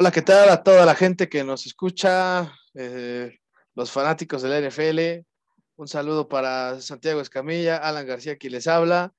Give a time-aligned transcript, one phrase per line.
[0.00, 3.38] Hola, ¿qué tal a toda la gente que nos escucha, eh,
[3.74, 5.26] los fanáticos de la NFL?
[5.76, 9.12] Un saludo para Santiago Escamilla, Alan García, quien les habla.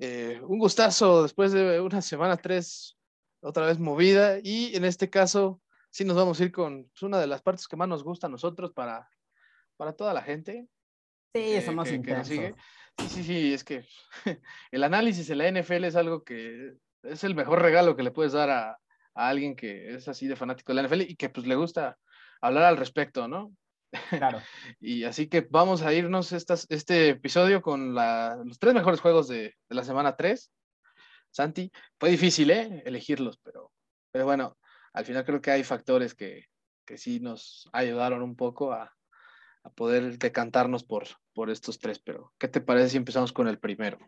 [0.00, 2.98] Eh, un gustazo después de una semana, tres,
[3.40, 4.40] otra vez movida.
[4.42, 7.68] Y en este caso, sí nos vamos a ir con pues, una de las partes
[7.68, 9.08] que más nos gusta a nosotros para,
[9.76, 10.66] para toda la gente.
[11.32, 13.86] Sí, somos que, que Sí, sí, sí, es que
[14.72, 16.74] el análisis en la NFL es algo que
[17.04, 18.80] es el mejor regalo que le puedes dar a,
[19.18, 21.98] a alguien que es así de fanático de la NFL y que pues le gusta
[22.40, 23.52] hablar al respecto, ¿no?
[24.10, 24.40] Claro.
[24.80, 29.56] y así que vamos a irnos estas, este episodio con los tres mejores juegos de,
[29.68, 30.52] de, la semana 3.
[31.30, 32.82] Santi, fue difícil, ¿eh?
[32.86, 33.72] Elegirlos, pero,
[34.12, 34.56] pero bueno,
[34.92, 36.44] al final creo que hay factores que,
[36.86, 38.94] que sí nos ayudaron un poco a,
[39.64, 43.58] a poder decantarnos por, por estos tres, pero ¿qué te parece si empezamos con el
[43.58, 43.98] primero?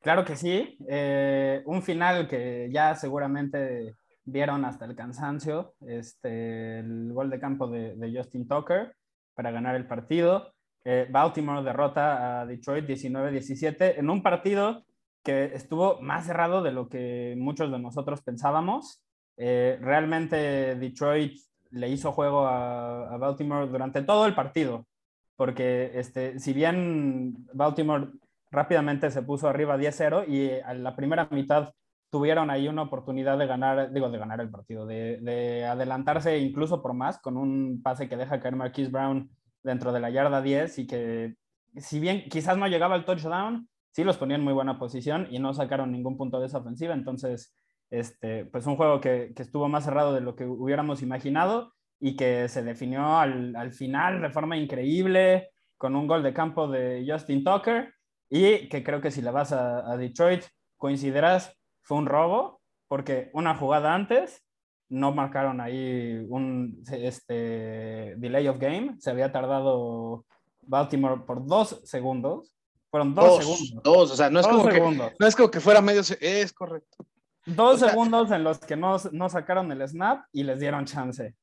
[0.00, 7.12] Claro que sí, eh, un final que ya seguramente vieron hasta el cansancio este, el
[7.12, 8.94] gol de campo de, de Justin Tucker
[9.34, 10.52] para ganar el partido.
[10.84, 14.84] Eh, Baltimore derrota a Detroit 19-17 en un partido
[15.22, 19.02] que estuvo más cerrado de lo que muchos de nosotros pensábamos.
[19.36, 24.86] Eh, realmente Detroit le hizo juego a, a, Baltimore durante todo el partido,
[25.34, 28.10] porque este, si bien Baltimore
[28.50, 31.72] rápidamente se puso arriba 10-0 y a la primera mitad
[32.14, 36.80] tuvieron ahí una oportunidad de ganar, digo, de ganar el partido, de, de, adelantarse incluso
[36.80, 39.28] por más con un pase que deja caer Marquise Brown
[39.64, 41.34] dentro de la yarda 10 y que
[41.74, 45.40] si bien quizás no llegaba al touchdown, sí los ponía en muy buena posición y
[45.40, 46.94] no sacaron ningún punto de esa ofensiva.
[46.94, 47.52] Entonces,
[47.90, 52.14] este, pues un juego que, que estuvo más cerrado de lo que hubiéramos imaginado y
[52.14, 57.04] que se definió al, al final de forma increíble con un gol de campo de
[57.08, 57.92] Justin Tucker
[58.30, 60.44] y que creo que si le vas a, a Detroit
[60.76, 64.42] coincidirás fue un robo, porque una jugada antes
[64.88, 70.24] no marcaron ahí un este, delay of game, se había tardado
[70.62, 72.54] Baltimore por dos segundos.
[72.90, 73.82] Fueron dos, dos segundos.
[73.82, 74.80] Dos, o sea, no es, como que,
[75.18, 77.06] no es como que fuera medio, es correcto.
[77.46, 80.86] Dos o segundos sea, en los que no, no, sacaron el snap y les dieron
[80.86, 81.34] chance.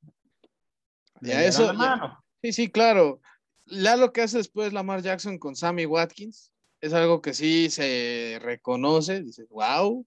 [1.19, 1.73] Ya eso.
[1.73, 3.19] Ya, sí, sí, claro.
[3.67, 8.39] Ya lo que hace después Lamar Jackson con Sammy Watkins es algo que sí se
[8.41, 9.21] reconoce.
[9.21, 10.05] Dices, wow,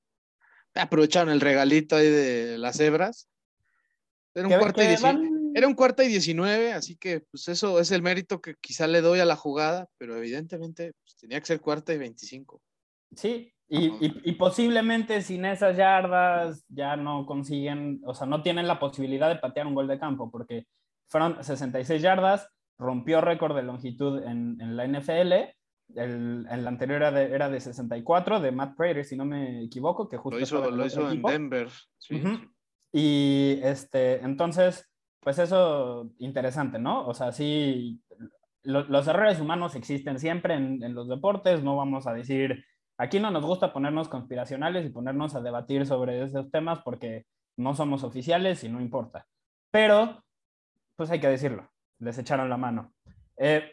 [0.75, 3.29] aprovecharon el regalito ahí de las hebras.
[4.35, 5.53] Era un, cuarto y van...
[5.55, 9.01] era un cuarto y 19, así que pues eso es el mérito que quizá le
[9.01, 12.61] doy a la jugada, pero evidentemente pues, tenía que ser cuarta y 25.
[13.15, 18.67] Sí, y, y, y, posiblemente sin esas yardas ya no consiguen, o sea, no tienen
[18.67, 20.67] la posibilidad de patear un gol de campo, porque
[21.07, 25.33] fueron 66 yardas, rompió récord de longitud en, en la NFL,
[25.97, 30.09] el, el, anterior era de, era de 64, de Matt Prater, si no me equivoco,
[30.09, 30.39] que justo...
[30.39, 31.69] Lo hizo, lo hizo en Denver.
[31.99, 32.17] Sí.
[32.17, 32.51] Uh -huh.
[32.93, 34.89] Y este, entonces,
[35.21, 37.07] pues eso, interesante, ¿no?
[37.07, 38.01] O sea, sí,
[38.63, 42.65] lo, los errores humanos existen siempre en, en, los deportes, no vamos a decir,
[42.99, 47.27] aquí no nos gusta ponernos conspiracionales y ponernos a debatir sobre esos temas porque
[47.57, 49.27] no somos oficiales y no importa.
[49.71, 50.23] Pero,
[50.97, 51.69] pues hay que decirlo,
[51.99, 52.93] les echaron la mano.
[53.37, 53.73] Eh,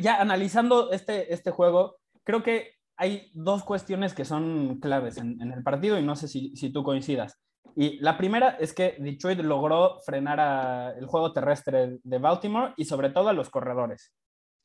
[0.00, 5.52] ya analizando este, este juego, creo que hay dos cuestiones que son claves en, en
[5.52, 7.38] el partido y no sé si, si, tú coincidas.
[7.74, 12.86] Y la primera es que Detroit logró frenar a el juego terrestre de Baltimore y
[12.86, 14.12] sobre todo a los corredores.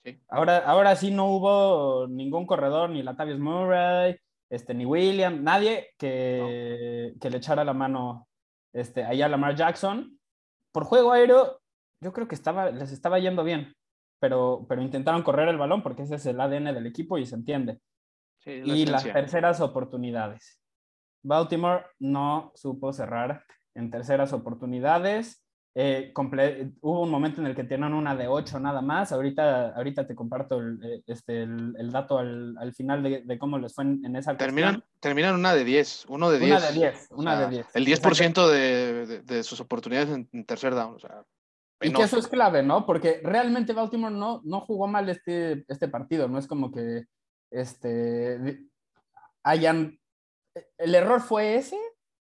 [0.03, 0.21] Sí.
[0.29, 4.15] Ahora, ahora sí no hubo ningún corredor, ni Latavius Murray,
[4.49, 7.19] este, ni William, nadie que, no.
[7.19, 8.27] que le echara la mano
[8.73, 10.17] este, allá a Lamar Jackson.
[10.71, 11.59] Por juego aéreo,
[11.99, 13.75] yo creo que estaba, les estaba yendo bien
[14.21, 17.35] pero, pero intentaron correr el balón porque ese es el ADN del equipo y se
[17.35, 17.79] entiende.
[18.37, 20.61] Sí, la y las terceras oportunidades.
[21.23, 23.43] Baltimore no supo cerrar
[23.73, 25.43] en terceras oportunidades.
[25.73, 26.13] Eh,
[26.81, 29.11] hubo un momento en el que tenían una de ocho nada más.
[29.11, 33.39] Ahorita, ahorita te comparto el, eh, este, el, el dato al, al final de, de,
[33.39, 36.51] cómo les fue en, en esa terminan, terminan una de diez, uno de diez.
[36.51, 37.67] Una de diez, una o sea, de diez.
[37.73, 40.95] El 10% de, de, de, sus oportunidades en, en tercer down.
[40.95, 41.23] O sea,
[41.81, 42.85] y que eso es clave, ¿no?
[42.85, 47.05] Porque realmente Baltimore no, no jugó mal este, este partido, no es como que
[47.49, 48.59] este,
[49.43, 49.99] hayan...
[50.77, 51.77] El error fue ese,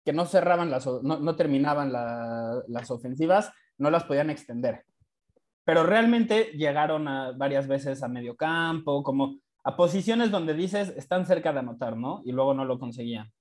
[0.04, 4.84] que no cerraban las, no, no terminaban la, las ofensivas, no las podían extender.
[5.64, 11.26] Pero realmente llegaron a, varias veces a medio campo, como a posiciones donde dices están
[11.26, 12.22] cerca de anotar, ¿no?
[12.24, 13.32] Y luego no lo conseguían.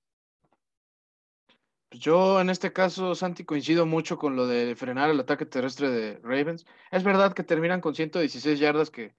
[1.94, 6.20] Yo en este caso, Santi, coincido mucho con lo de frenar el ataque terrestre de
[6.24, 6.66] Ravens.
[6.92, 9.16] Es verdad que terminan con 116 yardas, que,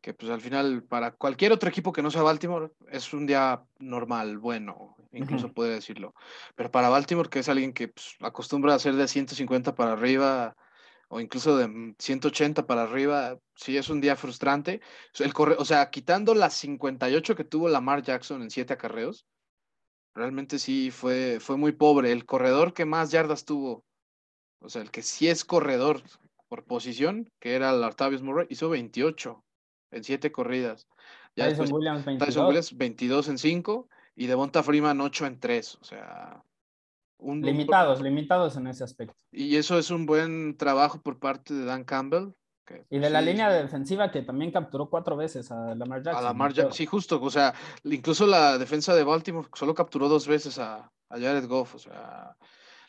[0.00, 3.62] que pues al final para cualquier otro equipo que no sea Baltimore es un día
[3.78, 6.14] normal, bueno, incluso puede decirlo.
[6.54, 10.56] Pero para Baltimore, que es alguien que pues, acostumbra a hacer de 150 para arriba
[11.08, 14.80] o incluso de 180 para arriba, sí es un día frustrante.
[15.18, 19.26] El corre o sea, quitando las 58 que tuvo Lamar Jackson en 7 acarreos,
[20.16, 22.10] realmente sí fue, fue muy pobre.
[22.10, 23.84] El corredor que más yardas tuvo,
[24.60, 26.02] o sea, el que sí es corredor
[26.48, 29.44] por posición, que era el Artavius Murray, hizo 28
[29.92, 30.88] en 7 corridas.
[31.36, 32.26] Ya Tyson, Williams 22.
[32.26, 35.78] Tyson Williams 22 en 5 y Devonta Freeman 8 en 3.
[35.82, 36.42] O sea,
[37.20, 39.14] limitados, limitados en ese aspecto.
[39.30, 42.30] Y eso es un buen trabajo por parte de Dan Campbell.
[42.90, 46.24] Y de la línea defensiva que también capturó cuatro veces a Lamar Jackson.
[46.24, 47.20] A Lamar Jackson, sí, justo.
[47.22, 47.54] O sea,
[47.84, 51.74] incluso la defensa de Baltimore solo capturó dos veces a, Jared Goff.
[51.74, 52.36] O sea,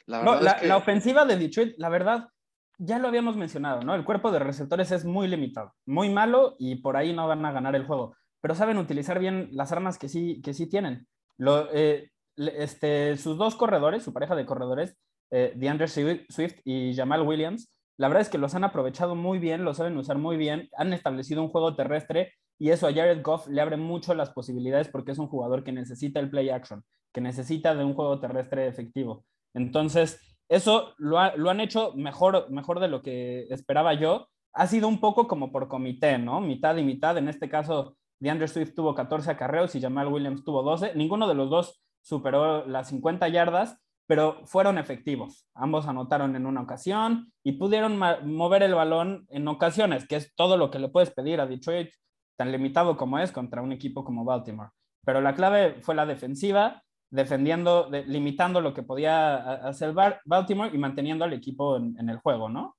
[0.06, 2.30] la no, la, ofensiva de Detroit, la verdad,
[2.78, 3.96] ya lo habíamos mencionado, ¿no?
[3.96, 7.52] El cuerpo de receptores es muy limitado, muy malo y por ahí no van a
[7.52, 8.16] ganar el juego.
[8.42, 11.08] Pero saben utilizar bien las armas que sí, que sí tienen.
[11.38, 14.96] Lo, eh, este, sus dos corredores, su pareja de corredores,
[15.32, 19.66] eh, DeAndre Swift y Jamal Williams, la verdad es que los han aprovechado muy bien,
[19.66, 23.48] lo saben usar muy bien, han establecido un juego terrestre y eso a Jared Goff
[23.48, 26.84] le abre mucho las posibilidades porque es un jugador que necesita el play action,
[27.14, 29.26] que necesita de un juego terrestre efectivo.
[29.54, 34.28] Entonces, eso lo, han hecho mejor, mejor de lo que esperaba yo.
[34.54, 36.40] Ha sido un poco como por comité, ¿no?
[36.40, 37.18] Mitad y mitad.
[37.18, 40.94] En este caso, DeAndre Swift tuvo 14 acarreos y Jamal Williams tuvo 12.
[40.96, 45.46] Ninguno de los dos superó las 50 yardas, pero fueron efectivos.
[45.54, 50.56] Ambos anotaron en una ocasión y pudieron mover el balón en ocasiones, que es todo
[50.56, 51.90] lo que le puedes pedir a Detroit,
[52.38, 54.70] tan limitado como es contra un equipo como Baltimore.
[55.06, 59.38] Pero la clave fue la defensiva, defendiendo, limitando lo que podía
[59.68, 59.94] hacer
[60.26, 62.77] Baltimore y manteniendo al equipo en el juego, ¿no?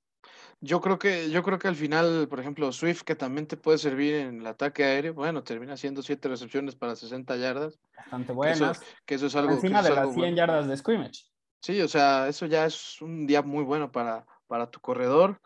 [0.61, 3.77] Yo creo que, yo creo que al final, por ejemplo, Swift, que también te puede
[3.77, 7.79] servir en el ataque aéreo, bueno, termina haciendo siete recepciones para 60 yardas.
[7.95, 8.81] Bastante buenas.
[9.05, 9.53] Que eso, es algo.
[9.53, 11.25] Encima de las 100 yardas de scrimmage.
[11.61, 15.39] Sí, o sea, eso ya es un día muy bueno para, para tu corredor.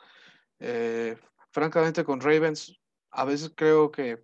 [0.59, 1.15] Eh,
[1.51, 2.79] francamente, con Ravens,
[3.11, 4.23] a veces creo que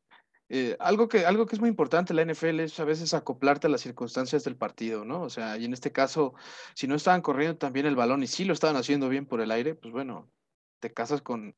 [0.52, 3.68] eh, algo, que algo que es muy importante en la NFL es a veces acoplarte
[3.68, 5.22] a las circunstancias del partido, ¿no?
[5.22, 6.34] O sea, y en este caso,
[6.74, 9.52] si no estaban corriendo también el balón y sí lo estaban haciendo bien por el
[9.52, 10.32] aire, pues bueno,
[10.80, 11.56] te casas con,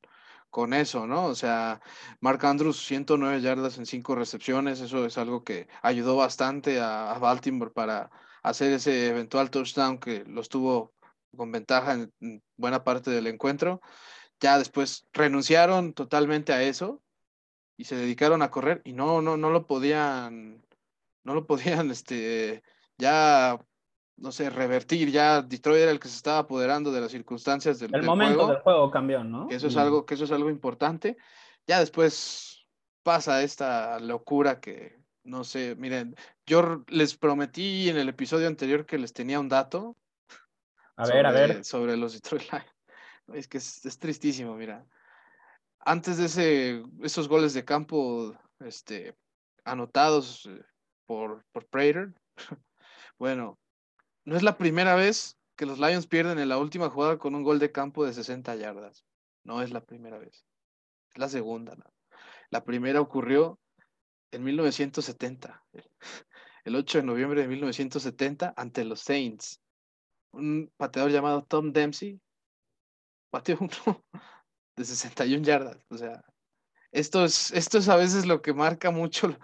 [0.52, 1.26] con eso, ¿no?
[1.28, 1.82] O sea,
[2.20, 7.72] Mark Andrews, 109 yardas en 5 recepciones, eso es algo que ayudó bastante a, Baltimore
[7.72, 8.12] para
[8.44, 10.94] hacer ese eventual touchdown que los tuvo
[11.36, 13.82] con ventaja en, buena parte del encuentro.
[14.40, 17.02] Ya después renunciaron totalmente a eso
[17.78, 20.66] y se dedicaron a correr y no, no, no lo podían,
[21.24, 22.64] no lo podían, este,
[22.98, 23.60] ya
[24.22, 25.10] no sé, revertir.
[25.10, 28.60] Ya Detroit era el que se estaba apoderando de las circunstancias del, el momento del
[28.60, 29.48] juego cambió, ¿no?
[29.48, 31.18] Que eso es algo, que eso es algo importante.
[31.68, 32.66] Ya después
[33.04, 36.16] pasa esta locura que, no sé, miren,
[36.46, 39.98] yo les prometí en el episodio anterior que les tenía un dato.
[40.96, 41.66] A ver, a ver.
[41.66, 42.66] Sobre los Detroit Lions.
[43.34, 44.86] Es que es, tristísimo, mira.
[45.80, 49.16] Antes de ese, esos goles de campo este,
[49.64, 50.62] anotados eh,
[51.08, 52.14] por, por Prater,
[53.18, 53.58] bueno,
[54.26, 57.44] no es la primera vez que los Lions pierden en la última jugada con un
[57.44, 59.06] gol de campo de 60 yardas.
[59.44, 60.46] No es la primera vez.
[61.14, 61.76] Es la segunda.
[62.50, 63.60] La primera ocurrió
[64.32, 65.64] en 1970,
[66.66, 69.62] el 8 de noviembre de 1970, ante los Saints.
[70.32, 72.22] Un pateador llamado Tom Dempsey
[73.30, 74.06] pateó uno
[74.76, 75.78] de 61 yardas.
[75.90, 76.24] O sea,
[76.92, 79.36] esto es, esto es a veces lo que marca mucho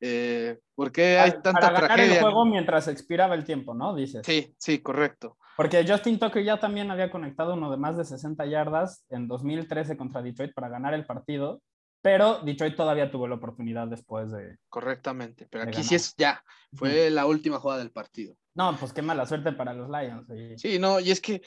[0.00, 2.14] eh, por qué hay tanta para ganar tragedia.
[2.16, 3.94] el juego mientras expiraba el tiempo, ¿no?
[3.94, 4.22] Dices.
[4.24, 5.36] Sí, sí, correcto.
[5.56, 9.96] Porque Justin Tucker ya también había conectado uno de más de 60 yardas en 2013
[9.96, 11.62] contra Detroit para ganar el partido,
[12.00, 14.56] pero Detroit todavía tuvo la oportunidad después de.
[14.68, 16.42] Correctamente, pero aquí sí es ya,
[16.72, 18.34] fue la última jugada del partido.
[18.54, 20.26] No, pues qué mala suerte para los Lions.
[20.60, 21.42] Sí, no, y es que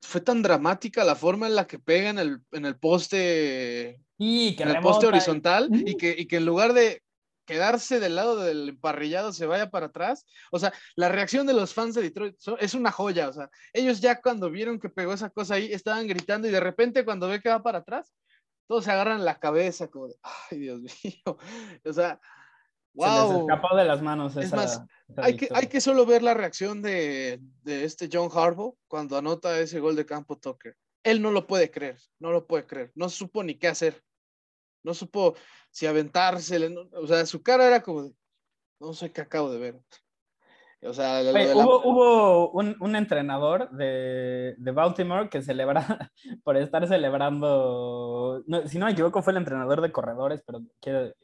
[0.00, 4.56] fue tan dramática la forma en la que pega en el, en el poste, y
[4.56, 7.02] que en el poste horizontal y, que, y que en lugar de
[7.44, 10.26] quedarse del lado del emparrillado se vaya para atrás.
[10.50, 13.28] O sea, la reacción de los fans de Detroit es una joya.
[13.28, 16.60] O sea, ellos ya cuando vieron que pegó esa cosa ahí estaban gritando y de
[16.60, 18.14] repente cuando ve que va para atrás,
[18.66, 20.14] todos se agarran la cabeza como de,
[20.50, 21.38] ay Dios mío.
[21.84, 22.20] O sea,
[22.94, 23.28] wow.
[23.28, 24.36] Se les escapó de las manos.
[24.36, 24.82] es más,
[25.16, 29.80] hay, que, hay que solo ver la reacción de, este John Harbaugh cuando anota ese
[29.80, 30.76] gol de campo Tucker.
[31.04, 34.02] Él no lo puede creer, no lo puede creer, no supo ni qué hacer.
[34.82, 35.34] No supo
[35.70, 36.58] si aventarse,
[36.92, 38.12] o sea, su cara era como de,
[38.80, 39.80] no sé qué acabo de ver.
[40.86, 41.22] O sea,
[41.54, 46.10] hubo, un, entrenador de, Baltimore que celebra,
[46.44, 50.60] por estar celebrando, si no me equivoco fue el entrenador de corredores, pero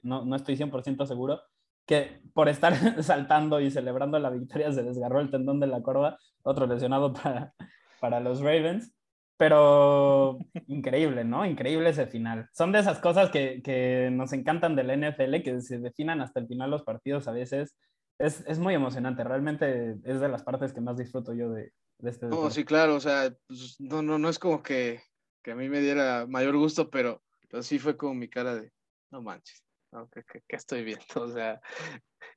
[0.02, 1.42] no, no estoy 100% seguro,
[1.84, 2.72] que por estar
[3.02, 7.52] saltando y celebrando la victoria se desgarró el tendón de la corva, otro lesionado para,
[8.00, 8.94] para los Ravens.
[9.40, 11.46] Pero increíble, ¿no?
[11.46, 12.50] Increíble ese final.
[12.52, 16.46] Son de esas cosas que, que nos encantan del NFL, que se definan hasta el
[16.46, 17.74] final los partidos a veces
[18.18, 22.10] es, es, muy emocionante, realmente es de las partes que más disfruto yo de, de
[22.10, 22.26] este.
[22.26, 25.02] No, sí, claro, o sea, pues, no, no, no es como que,
[25.42, 28.70] que, a mí me diera mayor gusto, pero, pero sí fue como mi cara de,
[29.10, 29.64] no manches,
[30.12, 31.02] ¿qué, qué, estoy viendo?
[31.14, 31.62] O sea,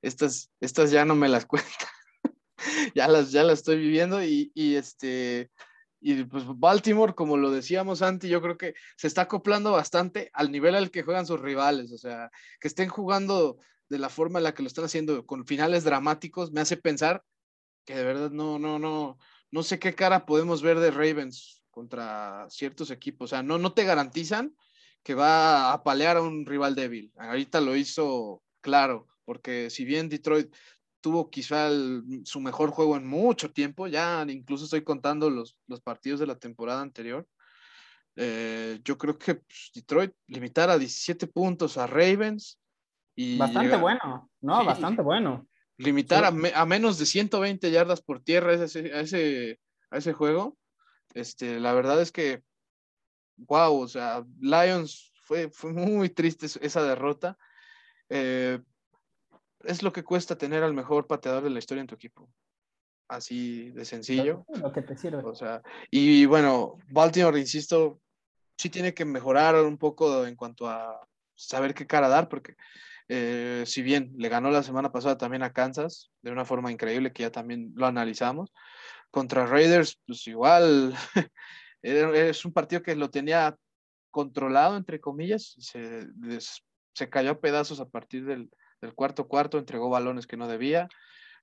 [0.02, 1.90] estas, estas ya no me las cuentan,
[2.96, 5.52] ya, las, ya las estoy viviendo y, y este...
[6.06, 10.52] Y pues Baltimore, como lo decíamos antes, yo creo que se está acoplando bastante al
[10.52, 11.94] nivel al que juegan sus rivales.
[11.94, 12.30] O sea,
[12.60, 13.58] que estén jugando
[13.88, 17.24] de la forma en la que lo están haciendo, con finales dramáticos, me hace pensar
[17.86, 19.18] que de verdad no, no, no,
[19.50, 23.32] no sé qué cara podemos ver de Ravens contra ciertos equipos.
[23.32, 24.54] O sea, no, no te garantizan
[25.04, 27.14] que va a apalear a un rival débil.
[27.16, 30.54] Ahorita lo hizo claro, porque si bien Detroit
[31.04, 31.70] tuvo quizá
[32.24, 36.40] su mejor juego en mucho tiempo, ya incluso estoy contando los, los partidos de la
[36.40, 37.28] temporada anterior.
[38.16, 42.58] Eh, yo creo que pues, Detroit limitar a 17 puntos a Ravens
[43.38, 44.64] bastante bueno, ¿no?
[44.64, 45.46] bastante bueno.
[45.78, 49.60] Limitar a, menos de 120 yardas por tierra a ese,
[49.92, 50.58] a ese, juego.
[51.14, 52.44] Este, la verdad es que,
[53.36, 57.38] wow, o sea, Lions fue, fue muy triste esa derrota.
[58.08, 58.62] Eh,
[59.64, 62.30] es lo que cuesta tener al mejor pateador de la historia en tu equipo.
[63.08, 64.46] Así de sencillo.
[64.62, 65.24] Lo que te sirve.
[65.24, 68.02] O sea, y bueno, Baltimore, insisto,
[68.58, 71.00] sí tiene que mejorar un poco en cuanto a
[71.36, 72.56] saber qué cara dar, porque
[73.10, 77.12] eh, si bien le ganó la semana pasada también a Kansas de una forma increíble
[77.12, 78.54] que ya también lo analizamos,
[79.12, 80.96] contra Raiders, pues igual
[81.82, 83.56] es un partido que lo tenía
[84.10, 86.08] controlado, entre comillas, se,
[86.94, 88.50] se cayó a pedazos a partir del,
[88.84, 90.88] del, cuarto cuarto, entregó balones que no debía,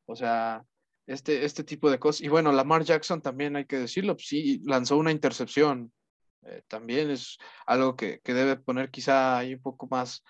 [0.07, 0.63] o sea,
[1.07, 2.23] este, este tipo de cosas.
[2.23, 5.93] Y bueno, Lamar Jackson también hay que decirlo, pues sí, lanzó una intercepción,
[6.43, 10.25] eh, también es algo que, que, debe poner quizá ahí un poco más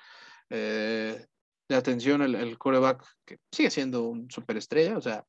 [0.49, 1.27] eh,
[1.69, 5.25] de atención el, el, coreback, que sigue siendo un superestrella, o sea,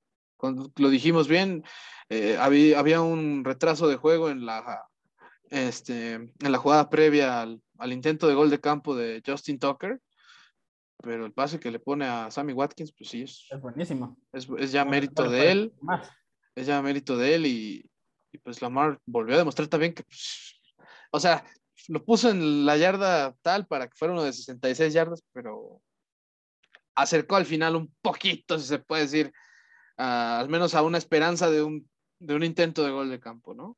[0.77, 1.63] lo dijimos bien,
[2.09, 4.83] eh, había, había, un retraso de juego en la,
[5.51, 10.01] este, en la jugada previa al, al, intento de gol de campo de Justin Tucker,
[11.01, 14.17] pero el pase que le pone a Sammy Watkins, pues sí, es, es buenísimo.
[14.31, 15.73] Es, es ya mérito de él,
[16.55, 17.89] es ya mérito de él y,
[18.31, 20.59] y, pues Lamar volvió a demostrar también que, pues,
[21.11, 21.43] o sea,
[21.87, 25.81] lo puso en la yarda tal para que fuera uno de 66 yardas, pero
[26.95, 29.31] acercó al final un poquito, si se puede decir,
[29.97, 31.89] al menos a una esperanza de un,
[32.19, 33.77] de un intento de gol de campo, ¿no?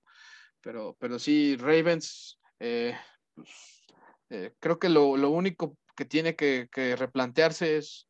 [0.62, 2.96] Pero, pero sí, Ravens, eh,
[3.36, 3.84] pues,
[4.30, 8.08] eh, creo que lo, lo, único que tiene que, que replantearse es,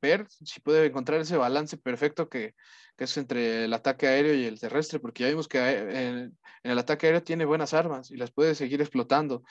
[0.00, 2.54] ver si puede encontrar ese balance perfecto que,
[2.96, 6.38] que, es entre el ataque aéreo y el terrestre, porque ya vimos que eh, en,
[6.62, 9.42] el ataque aéreo tiene buenas armas y las puede seguir explotando.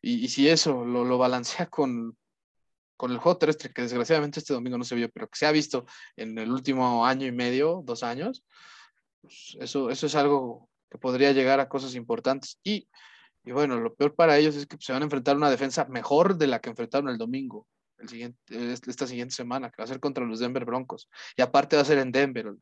[0.00, 2.16] Y, y si eso lo, lo balancea con,
[2.96, 5.52] con el juego terrestre, que desgraciadamente este domingo no se vio, pero que se ha
[5.52, 5.86] visto
[6.16, 8.44] en el último año y medio, dos años,
[9.20, 12.60] pues eso, eso es algo que podría llegar a cosas importantes.
[12.62, 12.88] Y,
[13.44, 15.84] y bueno, lo peor para ellos es que se van a enfrentar a una defensa
[15.86, 17.66] mejor de la que enfrentaron el domingo,
[17.98, 18.38] el siguiente,
[18.72, 21.08] esta siguiente semana, que va a ser contra los Denver Broncos.
[21.36, 22.52] Y aparte va a ser en Denver,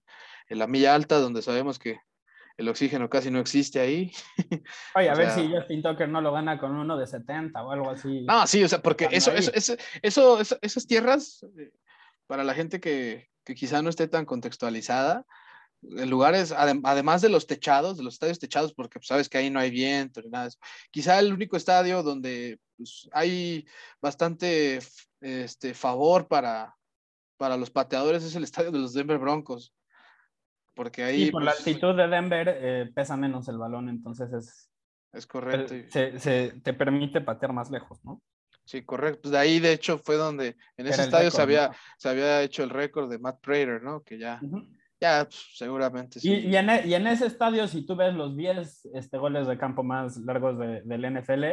[0.49, 2.01] en la milla alta, donde sabemos que
[2.57, 4.13] el oxígeno casi no existe ahí.
[4.95, 7.91] Oye, a ver si Justin Tucker no lo gana con uno de 70 o algo
[7.91, 8.23] así.
[8.23, 11.73] No, sí, o sea, porque eso, eso, eso, eso, esas tierras, eh,
[12.27, 15.25] para la gente que, que, quizá no esté tan contextualizada,
[15.83, 19.61] lugares, además de los techados, de los estadios techados, porque pues, sabes que ahí no
[19.61, 20.51] hay viento ni nada.
[20.91, 23.67] Quizá el único estadio donde pues, hay
[24.01, 24.81] bastante
[25.21, 26.75] este, favor para,
[27.37, 29.73] para los pateadores es el estadio de los Denver Broncos
[30.81, 31.25] porque ahí...
[31.25, 34.71] Y por la pues, altitud de Denver eh, pesa menos el balón, entonces es...
[35.13, 35.75] Es correcto.
[35.91, 38.23] Se, se, te permite patear más lejos, ¿no?
[38.65, 39.23] Sí, correcto.
[39.25, 42.63] Pues de ahí, de hecho, fue donde en ese estadio se, había, se había hecho
[42.63, 44.03] el récord de Matt Prater, ¿no?
[44.03, 44.41] Que ya,
[45.01, 46.31] ya pues, seguramente sí.
[46.31, 49.47] Y, y, en, e, y, en, ese estadio, si tú ves los 10 este, goles
[49.47, 51.45] de campo más largos de, del NFL,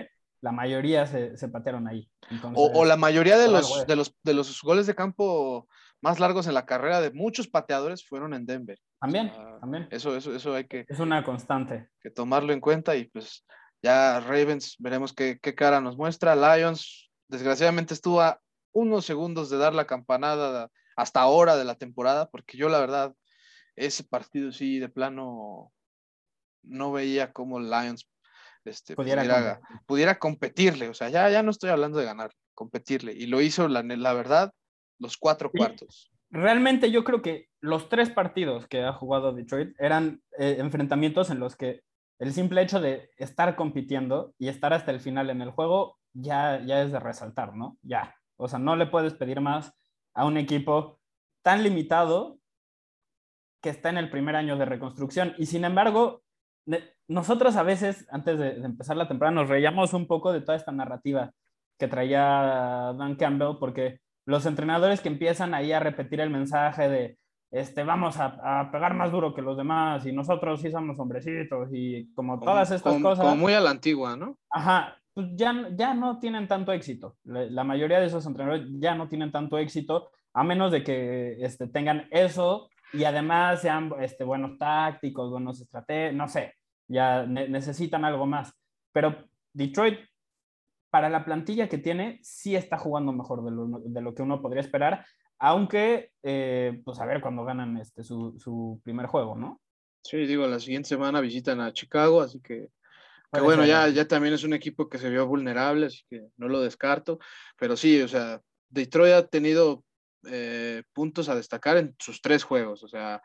[0.41, 2.09] la mayoría se, se patearon ahí.
[2.53, 5.67] o, o, la mayoría de los, de, los, de los goles de campo
[6.01, 8.79] más largos en la carrera de muchos pateadores fueron en Denver.
[8.99, 9.87] También, también.
[9.91, 10.85] Eso, eso, eso hay que...
[10.87, 11.89] Es una constante.
[12.01, 13.45] Que tomarlo en cuenta y pues
[13.81, 16.35] ya Ravens, veremos qué, qué cara nos muestra.
[16.35, 18.39] Lions, desgraciadamente estuvo a
[18.73, 23.13] unos segundos de dar la campanada hasta ahora de la temporada, porque yo la verdad,
[23.77, 25.71] ese partido sí, de plano,
[26.63, 28.09] no veía cómo Lions
[28.65, 33.27] este, pudiera, pudiera, competirle, o sea, ya, ya no estoy hablando de ganar, competirle, y
[33.27, 34.51] lo hizo, la, la verdad,
[34.99, 36.11] los cuatro cuartos.
[36.29, 41.39] Realmente yo creo que los tres partidos que ha jugado Detroit eran eh, enfrentamientos en
[41.39, 41.81] los que
[42.19, 46.61] el simple hecho de estar compitiendo y estar hasta el final en el juego ya,
[46.65, 47.77] ya es de resaltar, ¿no?
[47.81, 48.15] Ya.
[48.35, 49.73] O sea, no le puedes pedir más
[50.13, 50.99] a un equipo
[51.43, 52.36] tan limitado
[53.61, 55.33] que está en el primer año de reconstrucción.
[55.37, 56.21] Y sin embargo,
[57.07, 60.71] nosotros a veces, antes de, empezar la temporada, nos reíamos un poco de toda esta
[60.71, 61.31] narrativa
[61.77, 67.17] que traía Dan Campbell, porque los entrenadores que empiezan ahí a repetir el mensaje de
[67.49, 72.11] este, vamos a, pegar más duro que los demás y nosotros sí somos hombrecitos y
[72.13, 73.23] como todas estas cosas.
[73.23, 74.37] Como muy a la antigua, ¿no?
[74.49, 77.15] Ajá, pues ya, ya no tienen tanto éxito.
[77.23, 81.67] La, mayoría de esos entrenadores ya no tienen tanto éxito, a menos de que este,
[81.67, 86.55] tengan eso y además sean este, buenos tácticos, buenos estrategias, no sé,
[86.87, 88.53] ya necesitan algo más.
[88.91, 89.99] Pero Detroit,
[90.89, 94.41] para la plantilla que tiene, sí está jugando mejor de lo, de lo que uno
[94.41, 95.05] podría esperar,
[95.39, 99.61] aunque, eh, pues a ver cuando ganan este, su, su, primer juego, ¿no?
[100.03, 102.69] Sí, digo, la siguiente semana visitan a Chicago, así que,
[103.31, 106.47] que bueno, ya, ya también es un equipo que se vio vulnerable, así que no
[106.47, 107.19] lo descarto,
[107.57, 109.83] pero sí, o sea, Detroit ha tenido
[110.25, 113.21] eh, puntos a destacar en sus tres juegos, o sea,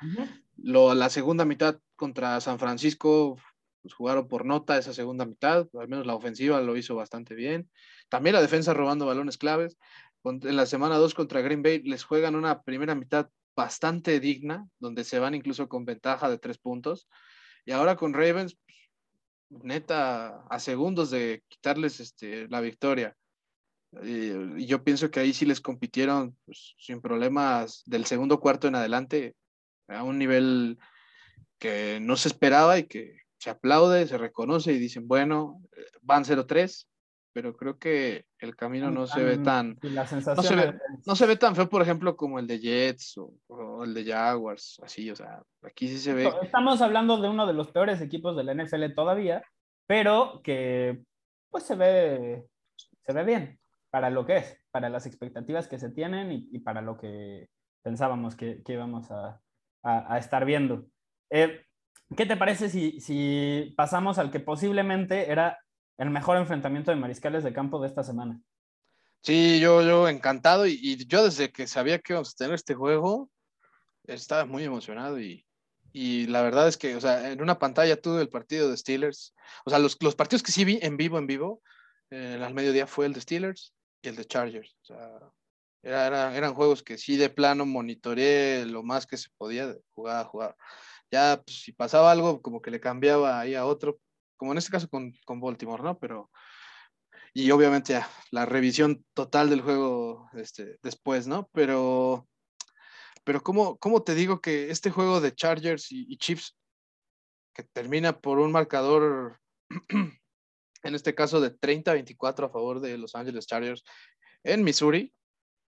[0.56, 3.36] lo, la segunda mitad contra San Francisco
[3.80, 7.70] pues, jugaron por nota esa segunda mitad, al menos la ofensiva lo hizo bastante bien.
[8.08, 9.76] También la defensa robando balones claves
[10.24, 15.04] en la semana 2 contra Green Bay les juegan una primera mitad bastante digna, donde
[15.04, 17.08] se van incluso con ventaja de tres puntos.
[17.64, 18.56] Y ahora con Ravens,
[19.48, 23.16] neta, a segundos de quitarles este, la victoria.
[24.02, 28.74] Y, yo pienso que ahí sí les compitieron pues, sin problemas del segundo cuarto en
[28.74, 29.34] adelante
[29.88, 30.78] a un nivel
[31.58, 36.24] que no se esperaba y que se aplaude, se reconoce y dicen, bueno, eh, van
[36.24, 36.86] 0-3,
[37.32, 40.06] pero creo que el camino no se ve tan no
[40.42, 40.74] se ve,
[41.06, 44.80] no se ve, tan feo por ejemplo como el de Jets o, el de Jaguars
[44.82, 48.36] así o sea aquí sí se ve estamos hablando de uno de los peores equipos
[48.36, 49.42] de la NFL todavía
[49.86, 51.02] pero que
[51.50, 52.44] pues se ve
[53.06, 53.58] se ve bien
[53.92, 57.50] para lo que es para las expectativas que se tienen y, para lo que
[57.82, 59.40] pensábamos que, que íbamos a,
[59.82, 60.86] a, estar viendo
[61.30, 61.66] eh,
[62.16, 65.58] ¿Qué te parece si, si pasamos al que posiblemente era
[65.98, 68.40] el mejor enfrentamiento de mariscales de campo de esta semana.
[69.22, 73.30] Sí, yo, yo encantado y, yo desde que sabía que íbamos a tener este juego,
[74.04, 75.46] estaba muy emocionado y,
[75.92, 79.34] y, la verdad es que, o sea, en una pantalla tuve el partido de Steelers,
[79.64, 81.62] o sea, los, los partidos que sí vi en vivo, en vivo,
[82.10, 85.32] eh, al mediodía fue el de Steelers y el de Chargers, o sea,
[85.82, 90.24] era, eran juegos que sí de plano monitoreé lo más que se podía jugar a
[90.24, 90.56] jugar.
[91.10, 93.98] Ya, pues, si pasaba algo, como que le cambiaba ahí a otro,
[94.36, 95.98] como en este caso con, con Baltimore, ¿no?
[95.98, 96.30] Pero,
[97.34, 101.48] y obviamente ya, la revisión total del juego este, después, ¿no?
[101.52, 102.28] Pero,
[103.24, 106.56] pero ¿cómo, ¿cómo, te digo que este juego de Chargers y, Chiefs,
[107.54, 109.40] que termina por un marcador,
[110.82, 113.84] en este caso de 30-24 a favor de Los Angeles Chargers
[114.44, 115.12] en Missouri,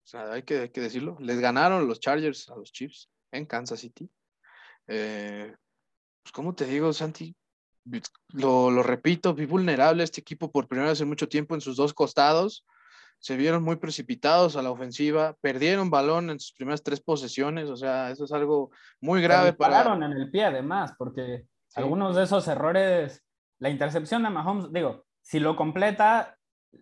[0.03, 3.45] o sea, hay que, hay que decirlo, les ganaron los Chargers a los Chiefs en
[3.45, 4.09] Kansas City.
[4.87, 5.55] Eh,
[6.23, 7.35] pues, ¿cómo te digo, Santi?
[8.29, 11.77] lo, lo, repito, vi vulnerable este equipo por primera vez en mucho tiempo en sus
[11.77, 12.65] dos costados.
[13.19, 17.75] Se vieron muy precipitados a la ofensiva, perdieron balón en sus primeras tres posesiones, o
[17.75, 19.53] sea, eso es algo muy grave.
[19.53, 23.23] pararon en el pie además, porque algunos de esos errores,
[23.59, 26.37] la intercepción de Mahomes, digo, si lo completa,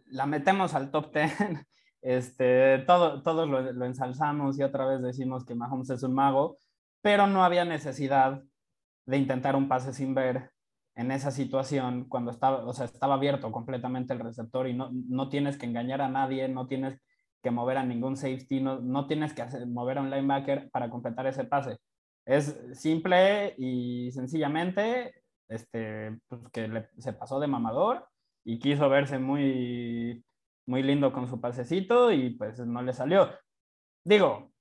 [0.07, 1.33] la metemos al top 10.
[2.05, 6.57] Este, todo, todos lo, ensalzamos y otra vez decimos que Mahomes es un mago,
[7.01, 8.43] pero no había necesidad
[9.05, 10.51] de intentar un pase sin ver
[10.95, 15.29] en esa situación cuando estaba, o sea, estaba abierto completamente el receptor y no, no
[15.29, 16.99] tienes que engañar a nadie, no tienes
[17.41, 20.89] que mover a ningún safety, no, no tienes que hacer, mover a un linebacker para
[20.89, 21.77] completar ese pase.
[22.25, 28.07] Es simple y sencillamente este, pues que se pasó de mamador
[28.43, 30.23] y quiso verse muy,
[30.65, 33.29] muy lindo con su pasecito y pues no le salió.
[34.03, 34.51] Digo,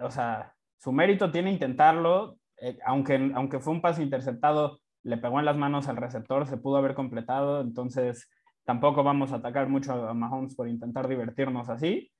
[0.00, 5.38] o sea, su mérito tiene intentarlo, eh, aunque, aunque fue un pase interceptado le pegó
[5.38, 8.30] en las manos al receptor, se pudo haber completado, entonces
[8.64, 12.10] tampoco vamos a atacar mucho a Mahomes por intentar divertirnos así,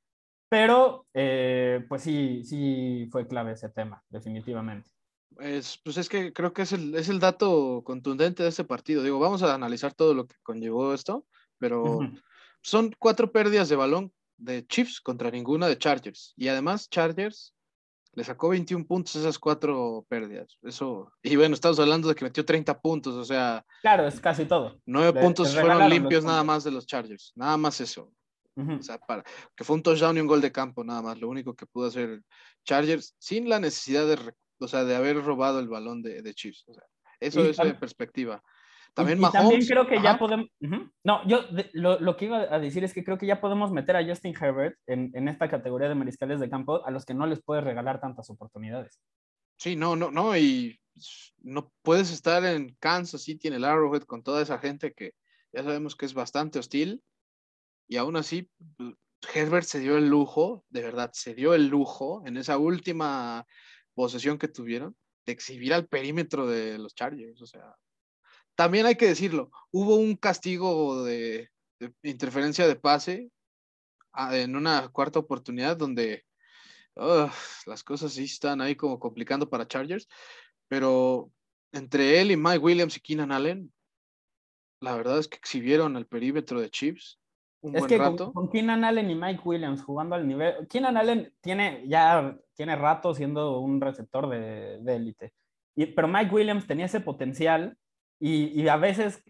[0.48, 4.90] pero eh, pues sí, sí fue clave ese tema, definitivamente.
[5.34, 9.02] Pues, pues es que creo que es el, es el dato contundente de este partido.
[9.02, 11.26] Digo, vamos a analizar todo lo que conllevó esto,
[11.58, 12.00] pero
[12.62, 16.32] son cuatro pérdidas de balón de Chiefs contra ninguna de Chargers.
[16.36, 17.54] Y además Chargers
[18.14, 20.58] Le sacó 21 puntos esas cuatro pérdidas.
[20.62, 23.64] Eso, y bueno, estamos hablando de que metió 30 puntos, o sea.
[23.82, 24.80] Claro, es casi todo.
[24.86, 28.10] Nueve puntos fueron limpios nada más de los Chargers, nada más eso.
[28.56, 29.22] O sea, para,
[29.54, 31.20] que fue un touchdown y un gol de campo, nada más.
[31.20, 32.22] Lo único que pudo hacer
[32.64, 34.18] Chargers sin la necesidad de,
[34.58, 36.64] o sea, de haber robado el balón de, de Chiefs.
[36.68, 36.84] O sea,
[37.20, 38.42] eso es de perspectiva.
[38.94, 40.48] También, también creo que ya podemos.
[41.04, 43.96] No, yo lo, lo, que iba a decir es que creo que ya podemos meter
[43.96, 47.26] a Justin Herbert en, en, esta categoría de mariscales de campo a los que no
[47.26, 48.98] les puedes regalar tantas oportunidades.
[49.56, 50.80] Sí, no, no, no, y
[51.42, 55.12] no puedes estar en Kansas City, en el Arrowhead, con toda esa gente que
[55.52, 57.02] ya sabemos que es bastante hostil,
[57.88, 58.50] y aún así,
[59.32, 63.46] Herbert se dio el lujo, de verdad, se dio el lujo en esa última
[63.98, 67.76] posesión que tuvieron de exhibir al perímetro de los Chargers, o sea,
[68.54, 71.50] también hay que decirlo, hubo un castigo de,
[72.02, 73.30] interferencia de pase
[74.12, 76.24] ah, en una cuarta oportunidad donde
[76.94, 80.08] las cosas sí están ahí como complicando para Chargers,
[80.68, 81.32] pero
[81.72, 83.72] entre él y Mike Williams y Keenan Allen,
[84.80, 87.18] la verdad es que exhibieron el perímetro de Chiefs.
[87.60, 88.32] Un es buen que rato.
[88.32, 90.66] Con, Keenan Allen y Mike Williams jugando al nivel.
[90.68, 95.32] Keenan Allen tiene ya tiene rato siendo un receptor de élite.
[95.94, 97.76] pero Mike Williams tenía ese potencial
[98.20, 99.22] y, y a veces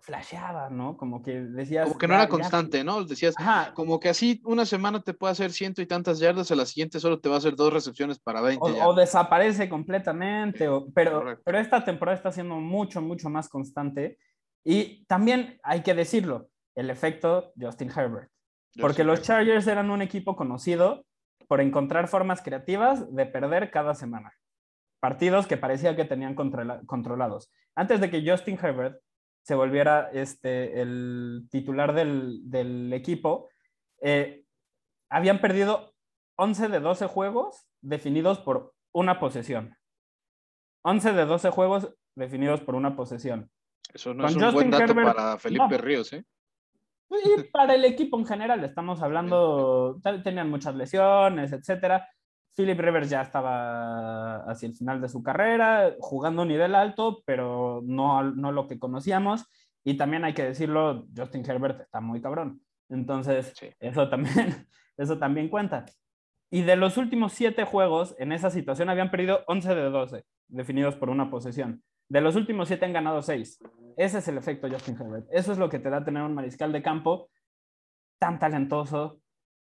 [0.00, 0.96] flasheaba, ¿no?
[0.96, 1.86] Como que decías...
[1.86, 3.04] Como que no era constante, ¿no?
[3.04, 3.34] Decías,
[3.74, 7.00] como que así una semana te puede hacer ciento y tantas yardas, a la siguiente
[7.00, 8.64] solo te va a hacer dos recepciones para 20.
[8.64, 14.18] O, o desaparece completamente, pero, pero esta temporada está siendo mucho, mucho más constante.
[14.64, 18.30] Y también hay que decirlo, el efecto Justin Herbert.
[18.80, 21.04] porque los Chargers eran un equipo conocido
[21.48, 24.32] por encontrar formas creativas de perder cada semana
[25.00, 27.50] partidos que parecía que tenían controlados.
[27.74, 29.00] Antes de que Justin Herbert
[29.42, 33.48] se volviera este, el titular del, equipo,
[34.02, 34.44] eh,
[35.08, 35.94] habían perdido
[36.36, 39.74] 11 de 12 juegos definidos por una posesión.
[40.82, 43.50] 11 de 12 juegos definidos por una posesión.
[43.92, 46.24] Eso no es un buen dato para Felipe Ríos, ¿eh?
[47.10, 52.08] Y para el equipo en general, estamos hablando, tenían muchas lesiones, etcétera.
[52.56, 57.80] Philip Rivers ya estaba hacia el final de su carrera, jugando a nivel alto, pero
[57.84, 59.46] no, no lo que conocíamos.
[59.82, 62.62] Y también hay que decirlo, Justin Herbert está muy cabrón.
[62.88, 65.86] Entonces, eso, también, eso también cuenta.
[66.50, 70.96] Y de los últimos siete juegos, en esa situación habían perdido 11 de 12, definidos
[70.96, 71.82] por una posesión.
[72.10, 73.60] De los últimos siete han ganado seis.
[73.96, 75.28] Ese es el efecto Justin Herbert.
[75.30, 77.30] Eso es lo que te da tener un mariscal de campo
[78.18, 79.22] tan talentoso,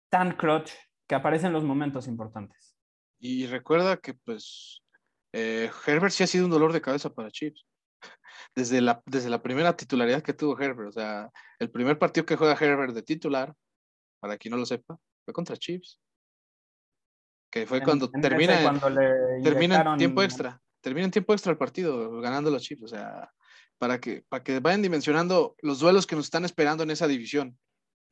[0.09, 0.71] tan clutch,
[1.07, 2.77] que aparece en los momentos importantes.
[3.19, 4.83] Y recuerda que, pues,
[5.33, 7.65] eh, Herbert sí ha sido un dolor de cabeza para Chiefs.
[8.55, 10.89] Desde la, desde la primera titularidad que tuvo Herbert.
[10.89, 13.51] O sea, el primer partido que juega Herbert de titular,
[14.19, 14.95] para quien no lo sepa,
[15.25, 15.99] fue contra Chiefs.
[17.51, 18.89] Que fue cuando termina, cuando
[19.43, 20.61] termina en tiempo extra.
[20.87, 22.83] Termina en tiempo extra el partido, ganando los Chiefs.
[22.83, 23.29] O sea,
[23.77, 27.59] para que, para que vayan dimensionando los duelos que nos están esperando en esa división,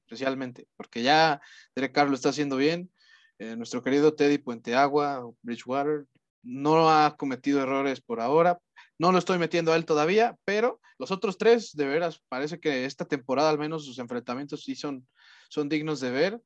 [0.06, 0.68] especialmente.
[0.76, 1.40] Porque ya
[1.74, 2.92] Derek Carr lo está haciendo bien
[3.40, 6.06] eh, nuestro querido Teddy Puenteagua, Bridgewater,
[6.44, 8.60] no ha cometido errores por ahora.
[9.00, 12.84] No lo estoy metiendo a él todavía, pero los otros tres, de veras, parece que
[12.84, 15.08] esta temporada al menos sus enfrentamientos sí son,
[15.48, 16.42] son dignos de ver.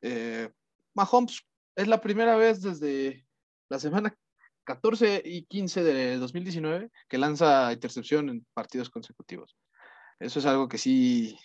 [0.00, 0.48] Eh,
[0.94, 1.42] Mahomes
[1.74, 3.26] es la primera vez desde
[3.68, 4.16] la semana
[4.66, 9.56] 14 y 15 de 2019 que lanza intercepción en partidos consecutivos.
[10.20, 11.38] Eso es algo que sí,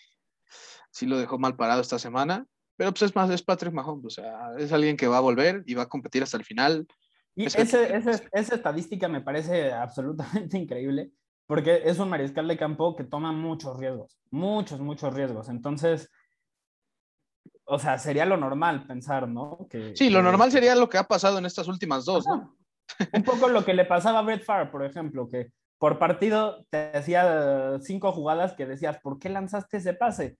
[0.92, 2.46] sí lo dejó mal parado esta semana.
[2.76, 5.64] Pero pues es más, es Patrick Mahomes, o sea, es alguien que va a volver
[5.68, 6.88] y va a competir hasta el final.
[7.36, 11.12] Y ese, esa estadística me parece absolutamente increíble,
[11.46, 15.48] porque es un mariscal de campo que toma muchos riesgos, muchos, muchos riesgos.
[15.50, 16.10] Entonces,
[17.66, 19.68] o sea, sería lo normal pensar, ¿no?
[19.70, 22.58] Que, sí, lo normal sería lo que ha pasado en estas últimas dos, ¿no?
[23.14, 26.96] Un poco lo que le pasaba a Brett Favre, por ejemplo, que por partido te
[26.96, 30.38] hacía cinco jugadas que decías, ¿por qué lanzaste ese pase?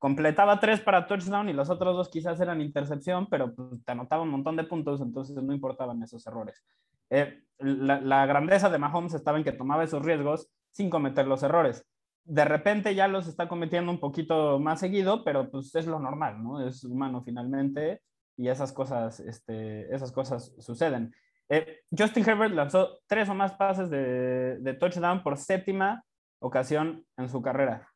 [0.00, 4.22] completaba tres para touchdown y los otros dos quizás eran intercepción, pero pues, te anotaba
[4.22, 6.64] un montón de puntos, entonces no importaban esos errores.
[7.10, 11.86] Eh, la, grandeza de Mahomes estaba en que tomaba esos riesgos sin cometer los errores.
[12.24, 16.42] De repente ya los está cometiendo un poquito más seguido, pero pues es lo normal,
[16.42, 16.66] ¿no?
[16.66, 18.00] Es humano finalmente
[18.38, 21.12] y esas cosas, este, esas cosas suceden.
[21.50, 26.04] Eh, Justin Herbert lanzó tres o más pases de, de touchdown por séptima
[26.40, 27.88] ocasión en su carrera.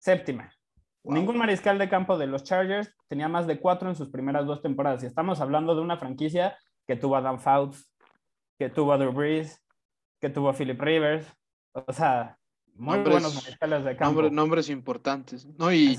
[0.00, 0.52] Séptima.
[1.04, 4.62] Ningún mariscal de campo de los Chargers tenía más de cuatro en sus primeras dos
[4.62, 5.02] temporadas.
[5.02, 7.88] Y estamos hablando de una franquicia que tuvo a Dan Fouts,
[8.58, 9.60] que tuvo a Drew Brees,
[10.20, 11.26] que tuvo a Philip Rivers.
[11.72, 12.38] O sea,
[12.74, 14.22] muy buenos mariscales de campo.
[14.30, 15.46] Nombres, importantes.
[15.58, 15.98] No, y,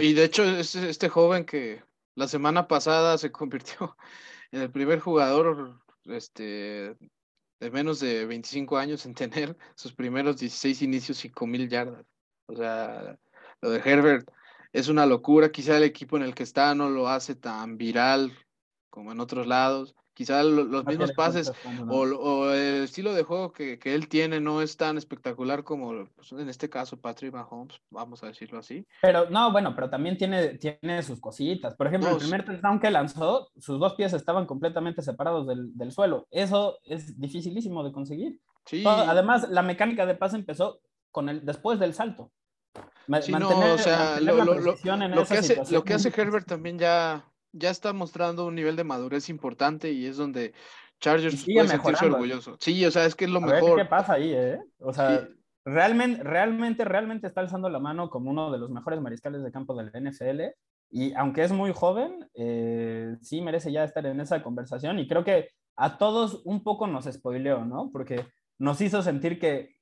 [0.00, 1.82] y de hecho, este, este joven que
[2.16, 3.96] la semana pasada se convirtió
[4.50, 6.96] el primer jugador este,
[7.60, 12.06] de menos de 25 años en tener sus primeros 16 inicios y con mil yardas.
[12.46, 13.18] O sea,
[13.60, 14.28] lo de Herbert
[14.72, 15.52] es una locura.
[15.52, 18.36] Quizá el equipo en el que está no lo hace tan viral
[18.90, 19.94] como en otros lados.
[20.14, 21.52] Quizá los mismos pases
[21.88, 26.48] o, el estilo de juego que, él tiene no es tan espectacular como pues, en
[26.48, 28.86] este caso Patrick Mahomes, vamos a decirlo así.
[29.00, 31.74] Pero no, bueno, pero también tiene, tiene sus cositas.
[31.74, 35.92] Por ejemplo, el primer touchdown que lanzó, sus dos pies estaban completamente separados del, del
[35.92, 36.26] suelo.
[36.30, 38.40] Eso es dificilísimo de conseguir.
[38.66, 38.84] Sí.
[38.86, 42.30] además, la mecánica de pase empezó con el, después del salto.
[43.20, 44.74] Sí, no, o sea, lo, lo,
[45.26, 49.28] que hace, lo que hace Herbert también ya ya está mostrando un nivel de madurez
[49.28, 50.52] importante y es donde
[51.00, 52.56] Chargers puede sentirse orgulloso.
[52.60, 53.76] Sí, o sea, es que es lo mejor.
[53.76, 54.60] ¿Qué pasa ahí, eh?
[54.78, 55.28] O sea,
[55.64, 59.74] realmente, realmente, realmente está alzando la mano como uno de los mejores mariscales de campo
[59.74, 60.54] del NFL.
[60.90, 64.98] Y aunque es muy joven, eh, sí merece ya estar en esa conversación.
[64.98, 67.90] Y creo que a todos un poco nos spoileó, ¿no?
[67.90, 68.26] Porque
[68.58, 69.76] nos hizo sentir que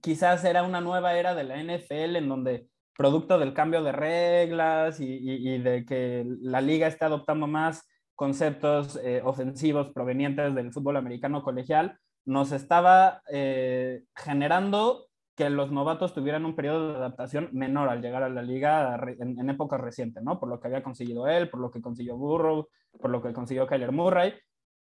[0.00, 5.00] quizás era una nueva era de la NFL en donde producto del cambio de reglas
[5.00, 11.42] y, de que la liga está adoptando más conceptos eh, ofensivos provenientes del fútbol americano
[11.42, 18.02] colegial, nos estaba eh, generando que los novatos tuvieran un periodo de adaptación menor al
[18.02, 20.38] llegar a la liga en, en época reciente, ¿no?
[20.38, 22.68] Por lo que había conseguido él, por lo que consiguió Burrow,
[23.00, 24.34] por lo que consiguió Kyler Murray,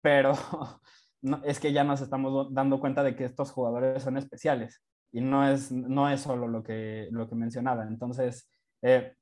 [0.00, 0.32] pero
[1.22, 5.20] no, es que ya nos estamos dando cuenta de que estos jugadores son especiales y
[5.20, 7.84] no es, no es solo lo que, lo que mencionaba.
[7.84, 8.48] Entonces,
[8.82, 9.14] eh,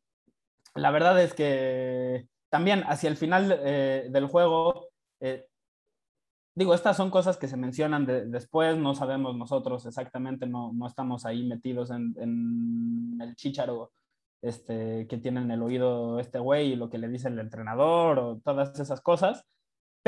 [0.75, 4.89] la verdad es que también hacia el final eh, del juego,
[5.21, 5.47] eh,
[6.55, 11.25] digo, estas son cosas que se mencionan después, no sabemos nosotros exactamente, no, no estamos
[11.25, 13.93] ahí metidos en, el chicharo
[14.43, 18.19] este, que tiene en el oído este güey y lo que le dice el entrenador
[18.19, 19.45] o todas esas cosas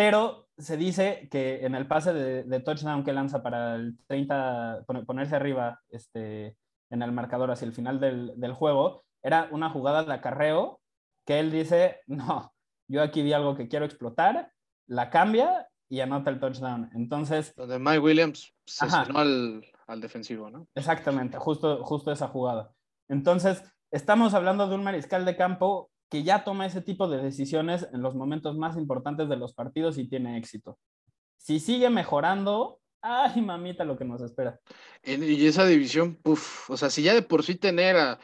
[0.00, 5.36] pero se dice que en el pase de, touchdown que lanza para el 30, ponerse
[5.36, 6.56] arriba este,
[6.90, 10.80] en el marcador hacia el final del, del, juego, era una jugada de acarreo
[11.26, 12.52] que él dice, no,
[12.88, 14.52] yo aquí vi algo que quiero explotar,
[14.86, 16.90] la cambia y anota el touchdown.
[16.94, 17.54] Entonces...
[17.56, 20.68] Donde Mike Williams se al, al, defensivo, ¿no?
[20.74, 22.72] Exactamente, justo, justo esa jugada.
[23.08, 27.88] Entonces, estamos hablando de un mariscal de campo que ya toma ese tipo de decisiones
[27.92, 30.76] en los momentos más importantes de los partidos y tiene éxito.
[31.38, 34.58] Si sigue mejorando, ay, mamita, lo que nos espera.
[35.04, 38.18] Y esa división, puff, o sea, si ya de por sí tener a,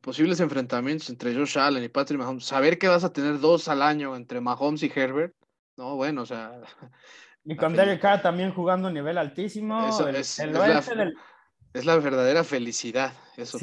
[0.00, 3.82] posibles enfrentamientos entre Josh Allen y Patrick Mahomes, saber que vas a tener dos al
[3.82, 5.34] año entre Mahomes y Herbert,
[5.76, 6.60] no, bueno, o sea.
[7.42, 9.88] Y con Derek Carr también jugando a nivel altísimo.
[9.88, 13.14] es, la, verdadera felicidad.
[13.34, 13.56] Eso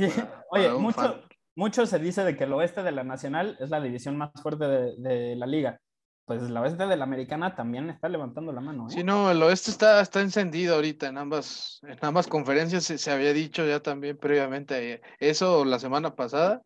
[0.49, 1.21] Oye, mucho,
[1.57, 4.67] mucho se dice de que el oeste de la Nacional es la división más fuerte
[4.67, 5.81] de, la liga.
[6.25, 8.87] Pues el oeste de la Americana también está levantando la mano.
[8.87, 8.91] ¿eh?
[8.91, 12.83] Sí, no, el oeste está, está encendido ahorita en ambas, en ambas conferencias.
[12.83, 16.61] Se, había dicho ya también previamente eh, eso la semana pasada.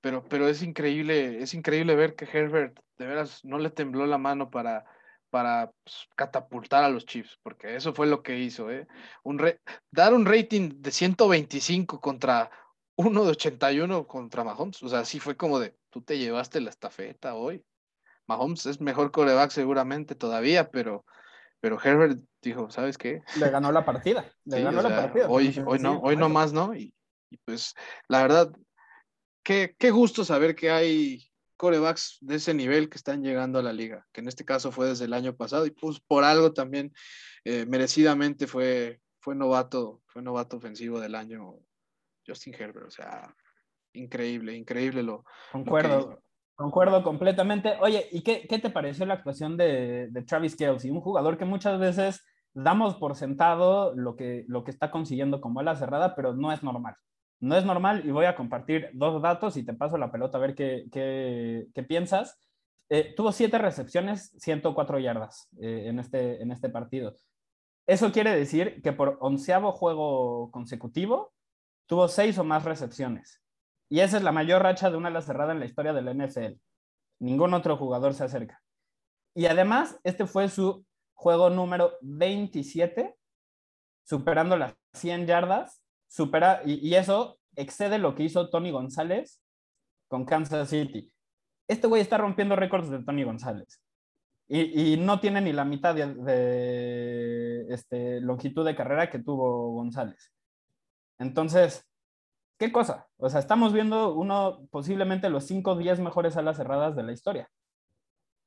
[0.00, 4.18] Pero, pero es increíble, es increíble ver que Herbert de veras no le tembló la
[4.18, 4.84] mano para,
[5.30, 8.86] para pues, catapultar a los Chiefs, porque eso fue lo que hizo, ¿eh?
[9.90, 12.50] Dar un rating de 125 contra
[12.96, 14.82] uno de 81 contra Mahomes.
[14.82, 17.64] O sea, sí fue como de, tú te llevaste la estafeta hoy.
[18.26, 21.04] Mahomes es mejor coreback seguramente todavía, pero,
[21.60, 23.22] pero Herbert dijo, ¿sabes qué?
[23.38, 24.30] Le ganó la partida.
[24.44, 25.28] Le ganó la partida.
[25.28, 26.74] Hoy, hoy no, hoy no más, ¿no?
[26.74, 26.92] Y,
[27.44, 27.74] pues
[28.08, 28.50] la verdad,
[29.42, 33.72] qué, qué gusto saber que hay corebacks de ese nivel que están llegando a la
[33.72, 36.92] liga, que en este caso fue desde el año pasado y pues por algo también
[37.44, 41.58] eh, merecidamente fue, fue novato, fue novato ofensivo del año
[42.26, 43.34] Justin Herbert, o sea,
[43.92, 45.24] increíble, increíble lo.
[45.52, 46.22] Concuerdo,
[46.54, 47.76] concuerdo completamente.
[47.80, 50.90] Oye, ¿y qué, qué, te pareció la actuación de, de Travis Kelsey?
[50.90, 52.24] Un jugador que muchas veces
[52.56, 56.62] damos por sentado lo que, lo que está consiguiendo como ala cerrada, pero no es
[56.62, 56.94] normal.
[57.38, 60.40] No es normal y voy a compartir dos datos y te paso la pelota a
[60.40, 62.40] ver qué, qué, qué piensas.
[62.88, 67.14] Eh, tuvo siete recepciones, 104 yardas eh, en, este, en este partido.
[67.86, 71.34] Eso quiere decir que por onceavo juego consecutivo
[71.86, 73.40] tuvo seis o más recepciones.
[73.88, 76.12] Y esa es la mayor racha de una ala cerrada en la historia de la
[76.12, 76.58] NFL.
[77.20, 78.62] Ningún otro jugador se acerca.
[79.34, 83.14] Y además, este fue su juego número 27,
[84.04, 89.40] superando las 100 yardas, supera, y, eso excede lo que hizo Tony González
[90.08, 91.12] con Kansas City.
[91.68, 93.80] Este güey está rompiendo récords de Tony González.
[94.48, 100.32] Y, no tiene ni la mitad de, de este, longitud de carrera que tuvo González.
[101.18, 101.86] Entonces,
[102.58, 103.08] ¿qué cosa?
[103.16, 107.12] O sea, estamos viendo uno, posiblemente los 5 o 10 mejores alas cerradas de la
[107.12, 107.50] historia.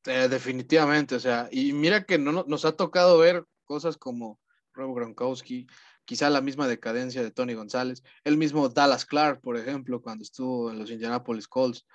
[0.05, 4.39] Eh, definitivamente, o sea, y mira que no, nos ha tocado ver cosas como
[4.73, 5.67] Rob Gronkowski,
[6.05, 10.71] quizá la misma decadencia de Tony González, el mismo Dallas Clark, por ejemplo, cuando estuvo
[10.71, 11.85] en los Indianapolis Colts,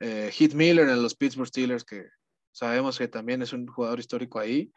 [0.00, 2.06] eh, Heath Miller en los Pittsburgh Steelers, que
[2.50, 4.72] sabemos que también es un jugador histórico ahí,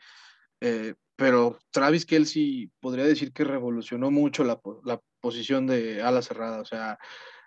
[0.63, 6.61] eh, pero Travis Kelsey podría decir que revolucionó mucho la, la posición de ala cerrada,
[6.61, 6.97] o sea,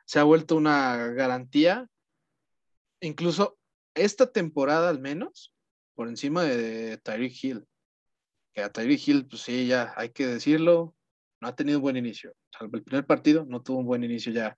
[0.05, 1.89] se ha vuelto una garantía,
[3.01, 3.59] incluso
[3.95, 5.55] esta temporada al menos,
[5.95, 7.67] por encima de Tyreek Hill.
[8.53, 10.95] Que a Tyreek Hill, pues sí, ya hay que decirlo,
[11.41, 12.35] no ha tenido un buen inicio.
[12.51, 14.55] Salvo el primer partido, no tuvo un buen inicio ya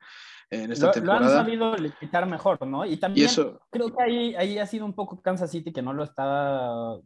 [0.51, 1.21] en esta temporada.
[1.21, 2.85] Lo han sabido limitar mejor, ¿no?
[2.85, 3.31] Y también
[3.71, 6.99] creo que ahí, ahí ha sido un poco Kansas City que no lo está.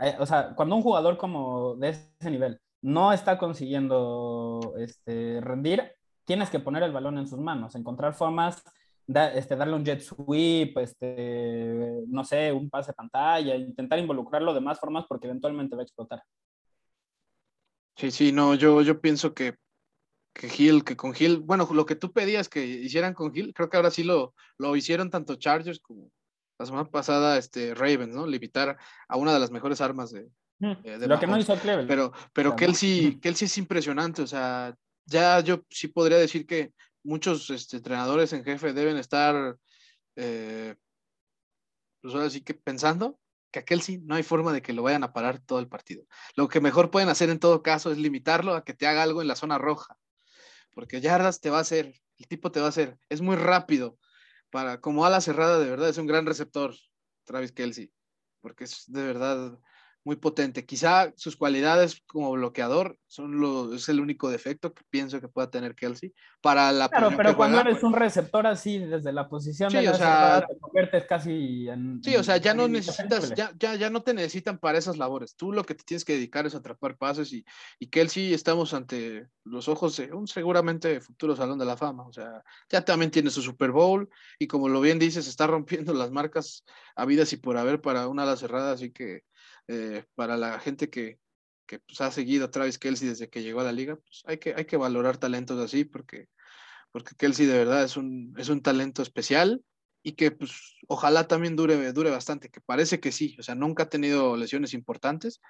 [0.00, 5.92] Eh, o sea, cuando un jugador como de ese nivel no está consiguiendo este, rendir,
[6.24, 8.62] tienes que poner el balón en sus manos, encontrar formas
[9.06, 14.78] este, darle un jet sweep, este, no sé, un pase pantalla, intentar involucrarlo de más
[14.78, 16.22] formas porque eventualmente va a explotar.
[17.96, 19.56] Sí, sí, no, yo, yo pienso que,
[20.32, 23.68] que Hill, que con Hill, bueno, lo que tú pedías que hicieran con Hill, creo
[23.68, 26.10] que ahora sí lo, lo hicieron tanto Chargers como
[26.58, 28.26] la semana pasada este, Ravens, ¿no?
[28.26, 28.76] Limitar
[29.08, 30.28] a una de las mejores armas de...
[30.58, 31.88] Mm, eh, lo que no hizo Cleveland.
[31.88, 36.72] Pero, pero que él sí es impresionante, o sea, ya yo sí podría decir que
[37.02, 39.56] muchos este, entrenadores en jefe deben estar,
[40.16, 40.74] eh,
[42.00, 43.18] pues ahora sí que pensando
[43.50, 46.04] que aquel sí no hay forma de que lo vayan a parar todo el partido.
[46.36, 49.20] Lo que mejor pueden hacer en todo caso es limitarlo a que te haga algo
[49.20, 49.98] en la zona roja,
[50.72, 53.98] porque yardas te va a hacer, el tipo te va a hacer, es muy rápido.
[54.52, 56.74] Para, como ala cerrada, de verdad es un gran receptor,
[57.24, 57.90] Travis Kelsey,
[58.42, 59.58] porque es de verdad
[60.04, 60.66] muy potente.
[60.66, 65.50] Quizá sus cualidades como bloqueador son lo, es el único defecto que pienso que pueda
[65.50, 69.78] tener Kelsey para la Claro, pero cuando eres un receptor así desde la posición sí,
[69.78, 73.76] de o sea, te conviertes casi en Sí, o sea, ya no necesitas ya, ya,
[73.76, 75.36] ya, no te necesitan para esas labores.
[75.36, 77.44] Tú lo que te tienes que dedicar es atrapar pases y,
[77.78, 82.12] y Kelsey estamos ante los ojos de un seguramente futuro salón de la fama, o
[82.12, 86.10] sea, ya también tiene su Super Bowl y como lo bien dices, está rompiendo las
[86.10, 86.64] marcas
[86.96, 89.22] habidas y por haber para una ala cerrada, así que
[89.68, 91.18] eh, para la gente que,
[91.66, 94.38] que pues, ha seguido a Travis Kelsey desde que llegó a la liga, pues hay
[94.38, 96.28] que, hay que valorar talentos así porque,
[96.90, 99.62] porque Kelsey de verdad es un, es un talento especial
[100.02, 103.84] y que pues ojalá también dure, dure bastante, que parece que sí, o sea, nunca
[103.84, 105.40] ha tenido lesiones importantes.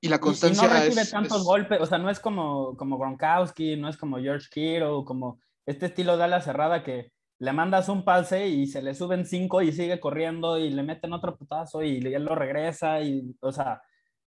[0.00, 3.76] Y la constancia y, no recibe tantos golpes, o sea, no es como, como Gronkowski,
[3.76, 7.13] no es como George Kittle, como este estilo de ala cerrada que
[7.44, 11.12] le mandas un pase y se le suben cinco y sigue corriendo y le meten
[11.12, 13.82] otro putazo y él lo regresa y, o sea,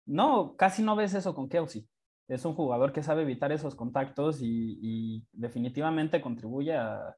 [0.05, 1.87] no, casi no ves eso con Kelsey.
[2.27, 7.15] Es un jugador que sabe evitar esos contactos y, definitivamente contribuye a,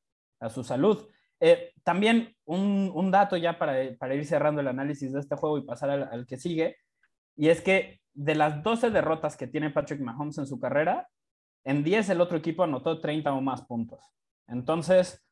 [0.49, 1.07] su salud.
[1.41, 5.89] Eh, también un, dato ya para, ir cerrando el análisis de este juego y pasar
[5.89, 6.77] al, al que sigue,
[7.35, 11.09] y es que de las 12 derrotas que tiene Patrick Mahomes en su carrera,
[11.65, 13.99] en 10 el otro equipo anotó 30 o más puntos.
[14.47, 15.23] Entonces,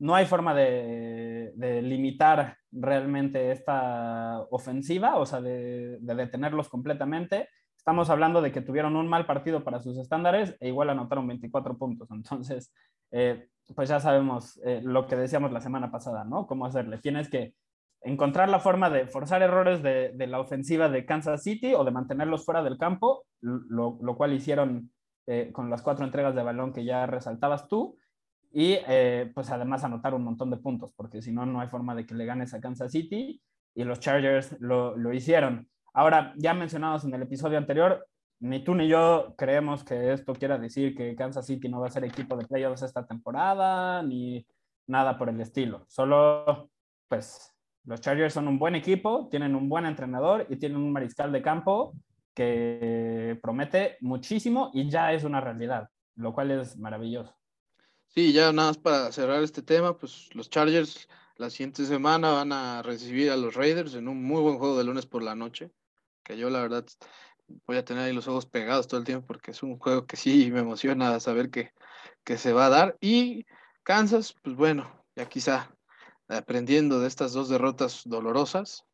[0.00, 7.48] no hay forma de, limitar realmente esta ofensiva, o sea, de, detenerlos completamente.
[7.76, 11.76] Estamos hablando de que tuvieron un mal partido para sus estándares e igual anotaron 24
[11.76, 12.10] puntos.
[12.10, 12.74] Entonces,
[13.12, 16.46] eh, pues ya sabemos eh, lo que decíamos la semana pasada, ¿no?
[16.46, 16.98] Cómo hacerle.
[16.98, 17.54] Tienes que
[18.02, 22.46] encontrar la forma de forzar errores de, la ofensiva de Kansas City o de mantenerlos
[22.46, 24.90] fuera del campo, lo, cual hicieron
[25.26, 27.98] eh, con las cuatro entregas de balón que ya resaltabas tú
[28.52, 31.94] y eh, pues además anotar un montón de puntos, porque si no, no hay forma
[31.94, 33.40] de que le ganes a Kansas City
[33.74, 35.68] y los Chargers lo, lo hicieron.
[35.92, 38.06] Ahora, ya mencionados en el episodio anterior,
[38.40, 41.90] ni tú ni yo creemos que esto quiera decir que Kansas City no va a
[41.90, 44.46] ser equipo de playoffs esta temporada, ni
[44.86, 45.84] nada por el estilo.
[45.88, 46.70] Solo,
[47.08, 51.32] pues, los Chargers son un buen equipo, tienen un buen entrenador y tienen un mariscal
[51.32, 51.94] de campo
[52.34, 57.39] que promete muchísimo y ya es una realidad, lo cual es maravilloso.
[58.12, 62.52] Sí, ya nada más para cerrar este tema, pues los Chargers la siguiente semana van
[62.52, 65.70] a recibir a los Raiders en un muy buen juego de lunes por la noche,
[66.24, 66.84] que yo la verdad
[67.68, 70.16] voy a tener ahí los ojos pegados todo el tiempo porque es un juego que
[70.16, 71.72] sí me emociona saber que,
[72.24, 72.98] que se va a dar.
[73.00, 73.46] Y
[73.84, 75.72] Kansas, pues bueno, ya quizá
[76.26, 78.84] aprendiendo de estas dos derrotas dolorosas,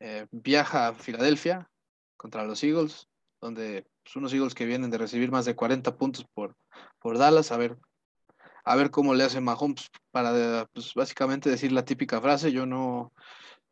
[0.00, 1.70] eh, viaja a Filadelfia
[2.18, 3.08] contra los Eagles,
[3.40, 6.54] donde pues, unos Eagles que vienen de recibir más de 40 puntos por,
[6.98, 7.78] por Dallas, a ver
[8.66, 13.12] a ver cómo le hace Mahomes para pues, básicamente decir la típica frase, yo no,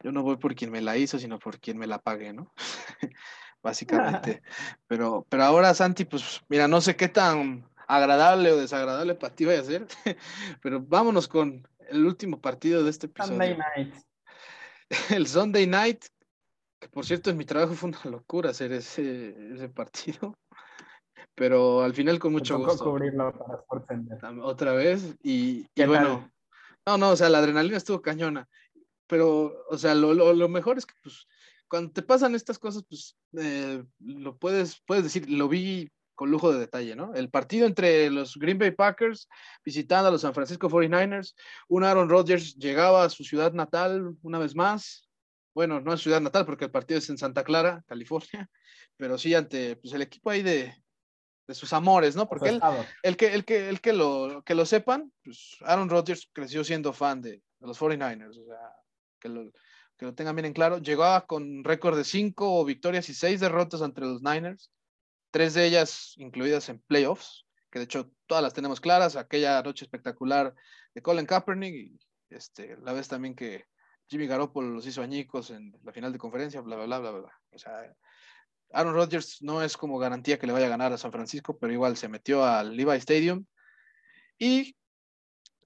[0.00, 2.54] yo no voy por quien me la hizo, sino por quien me la pague, ¿no?
[3.62, 4.40] básicamente.
[4.86, 9.44] pero, pero ahora, Santi, pues mira, no sé qué tan agradable o desagradable para ti
[9.44, 9.86] vaya a ser,
[10.62, 13.32] pero vámonos con el último partido de este episodio.
[13.32, 13.94] Sunday Night.
[15.10, 16.04] El Sunday Night,
[16.78, 20.38] Que por cierto, en mi trabajo fue una locura hacer ese, ese partido.
[21.34, 22.84] Pero al final con mucho gusto.
[22.84, 25.16] cubrirlo para Otra vez.
[25.22, 26.30] Y, bueno.
[26.86, 28.48] No, no, o sea, la adrenalina estuvo cañona.
[29.06, 31.26] Pero, o sea, lo, lo, lo mejor es que, pues,
[31.68, 36.52] cuando te pasan estas cosas, pues, eh, lo puedes, puedes decir, lo vi con lujo
[36.52, 37.14] de detalle, ¿no?
[37.14, 39.28] El partido entre los Green Bay Packers
[39.64, 41.34] visitando a los San Francisco 49ers,
[41.68, 45.08] un Aaron Rodgers llegaba a su ciudad natal una vez más.
[45.54, 48.48] Bueno, no es ciudad natal porque el partido es en Santa Clara, California,
[48.96, 50.74] pero sí ante pues, el equipo ahí de,
[51.46, 52.28] de sus amores, ¿no?
[52.28, 52.60] Porque él,
[53.02, 56.92] el, que, el, que, el que, lo, que lo sepan, pues Aaron Rodgers creció siendo
[56.92, 58.72] fan de, de los 49ers, o sea,
[59.20, 59.50] que lo,
[59.96, 60.78] que lo tengan bien en claro.
[60.78, 64.70] Llegaba con récord de cinco victorias y seis derrotas entre los Niners
[65.34, 69.84] tres de ellas incluidas en playoffs, que de hecho todas las tenemos claras, aquella noche
[69.84, 70.54] espectacular
[70.94, 71.98] de Colin Kaepernick y
[72.30, 73.64] este, la vez también que
[74.06, 77.32] Jimmy Garoppolo los hizo añicos en la final de conferencia, bla, bla, bla, bla, bla.
[77.50, 77.92] O sea,
[78.74, 81.72] Aaron Rodgers no es como garantía que le vaya a ganar a San Francisco, pero
[81.72, 83.44] igual se metió al Levi Stadium
[84.38, 84.76] y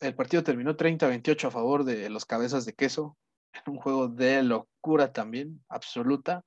[0.01, 3.17] el partido terminó 30-28 a favor de los cabezas de queso,
[3.53, 6.45] en un juego de locura también, absoluta,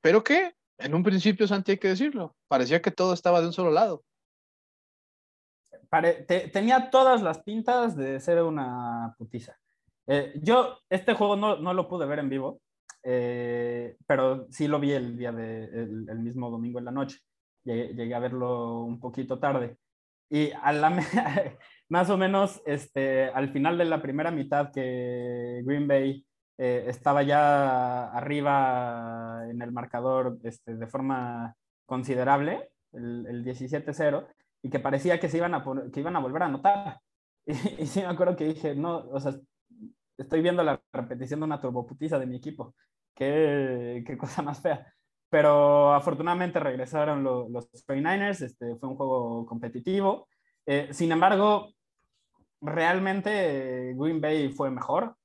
[0.00, 3.52] pero que en un principio, Santi, hay que decirlo, parecía que todo estaba de un
[3.52, 4.02] solo lado.
[6.52, 9.58] tenía todas las pintas de ser una putiza.
[10.06, 12.62] Eh, yo este juego no, no, lo pude ver en vivo,
[13.02, 17.18] eh, pero sí lo vi el día de el, mismo domingo en la noche.
[17.64, 19.76] Llegué, a verlo un poquito tarde.
[20.30, 20.90] Y a la,
[21.88, 26.24] más o menos este, al final de la primera mitad que Green Bay
[26.58, 34.26] eh, estaba ya arriba en el marcador este, de forma considerable, el, el 17-0,
[34.62, 37.00] y que parecía que, se iban a, que iban a volver a anotar.
[37.46, 39.32] Y, sí me acuerdo que dije, no, o sea,
[40.20, 42.74] estoy viendo la repetición de una turboputiza de mi equipo.
[43.14, 44.86] Qué, qué cosa más fea.
[45.28, 50.28] Pero afortunadamente regresaron los, los 49ers, este, fue un juego competitivo.
[50.66, 51.68] Eh, sin embargo,
[52.60, 55.16] realmente Green Bay fue mejor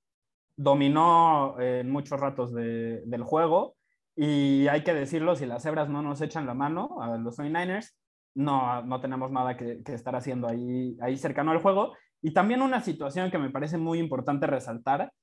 [0.57, 3.75] dominó en muchos ratos del juego
[4.15, 7.91] y hay que decirlo, si las cebras no nos echan la mano a los 49ers,
[8.35, 11.93] no, no tenemos nada que, estar haciendo ahí, ahí cercano al juego.
[12.25, 15.13] Y también una situación que me parece muy importante resaltar,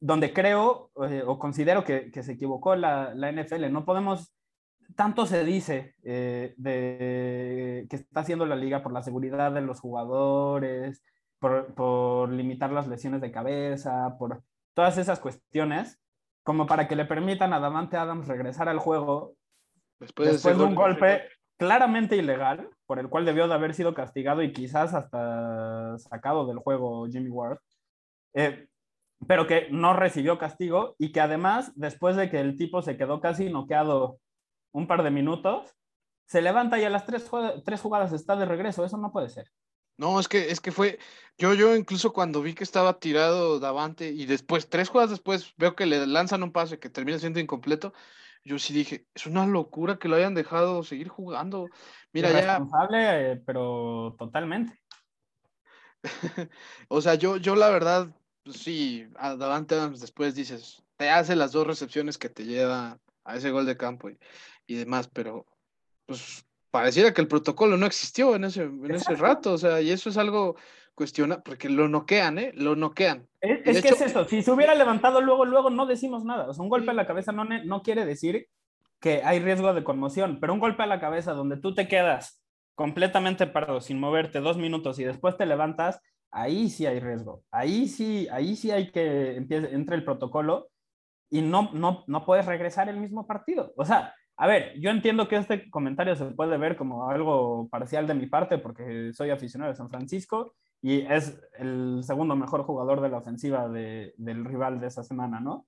[0.00, 3.70] donde creo eh, o considero que, se equivocó la, la, NFL.
[3.70, 4.34] No podemos,
[4.96, 9.78] tanto se dice eh, de, que está haciendo la liga por la seguridad de los
[9.78, 11.04] jugadores,
[11.38, 14.42] por, por limitar las lesiones de cabeza, por
[14.74, 16.00] todas esas cuestiones,
[16.42, 19.34] como para que le permitan a Davante Adams regresar al juego
[20.00, 21.22] después, de, un golpe
[21.56, 26.56] claramente ilegal, por el cual debió de haber sido castigado y quizás hasta sacado del
[26.56, 27.58] juego Jimmy Ward,
[28.32, 28.66] eh,
[29.26, 33.20] pero que no recibió castigo y que además, después de que el tipo se quedó
[33.20, 34.20] casi noqueado
[34.72, 35.76] un par de minutos,
[36.26, 37.30] se levanta y a las tres,
[37.62, 38.86] tres jugadas está de regreso.
[38.86, 39.50] Eso no puede ser.
[39.98, 40.98] No, es que, es que fue,
[41.36, 45.76] yo, yo incluso cuando vi que estaba tirado Davante y después, tres jugadas después, veo
[45.76, 47.92] que le lanzan un pase que termina siendo incompleto,
[48.48, 51.68] yo sí dije, es una locura que lo hayan dejado seguir jugando.
[52.12, 54.80] Mira, Responsable, eh, pero totalmente.
[56.88, 58.08] o sea, yo, yo la verdad,
[58.42, 63.50] pues sí, Davante después dices, te hace las dos recepciones que te lleva a ese
[63.50, 64.18] gol de campo y,
[64.66, 65.44] y demás, pero
[66.06, 69.90] pues pareciera que el protocolo no existió en ese, en ese rato, o sea, y
[69.90, 70.56] eso es algo
[70.98, 72.50] cuestiona, porque lo noquean, ¿eh?
[72.56, 73.28] Lo noquean.
[73.40, 76.60] Es, que es eso, si se hubiera levantado luego, luego no decimos nada, o sea,
[76.60, 78.48] un golpe a la cabeza no, no quiere decir
[79.00, 82.42] que hay riesgo de conmoción, pero un golpe a la cabeza donde tú te quedas
[82.74, 86.00] completamente parado, sin moverte dos minutos y después te levantas,
[86.32, 90.68] ahí sí hay riesgo, ahí sí, ahí sí hay que empiece, entre el protocolo
[91.30, 93.72] y no, no, no puedes regresar el mismo partido.
[93.76, 98.08] O sea, a ver, yo entiendo que este comentario se puede ver como algo parcial
[98.08, 103.00] de mi parte porque soy aficionado de San Francisco y es el segundo mejor jugador
[103.00, 105.66] de la ofensiva del rival de esa semana, ¿no?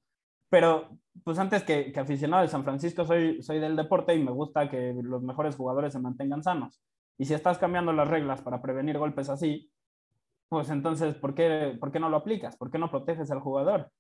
[0.49, 4.69] Pero, pues antes que, aficionado de San Francisco, soy, soy del deporte y me gusta
[4.69, 6.81] que los mejores jugadores se mantengan sanos.
[7.19, 9.71] Y si estás cambiando las reglas para prevenir golpes así,
[10.49, 12.57] pues entonces, ¿por qué, ¿por qué no lo aplicas?
[12.57, 13.93] ¿Por qué no proteges al jugador?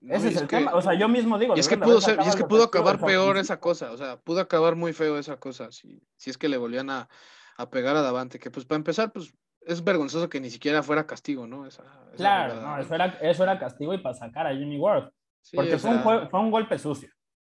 [0.00, 0.72] Ese es, el tema.
[0.74, 1.56] O sea, yo mismo digo.
[1.56, 3.92] Y es que pudo, ser, y es que pudo acabar peor esa cosa.
[3.92, 5.72] O sea, pudo acabar muy feo esa cosa.
[5.72, 7.08] Si, si es que le volvían a,
[7.56, 8.38] a, pegar a Davante.
[8.38, 9.34] Que pues para empezar, pues
[9.68, 11.68] es vergonzoso que ni siquiera fuera castigo, ¿no?
[12.16, 15.12] claro, no, eso era, eso era castigo y para sacar a Jimmy Ward.
[15.52, 17.10] porque fue, un, fue, un, golpe sucio.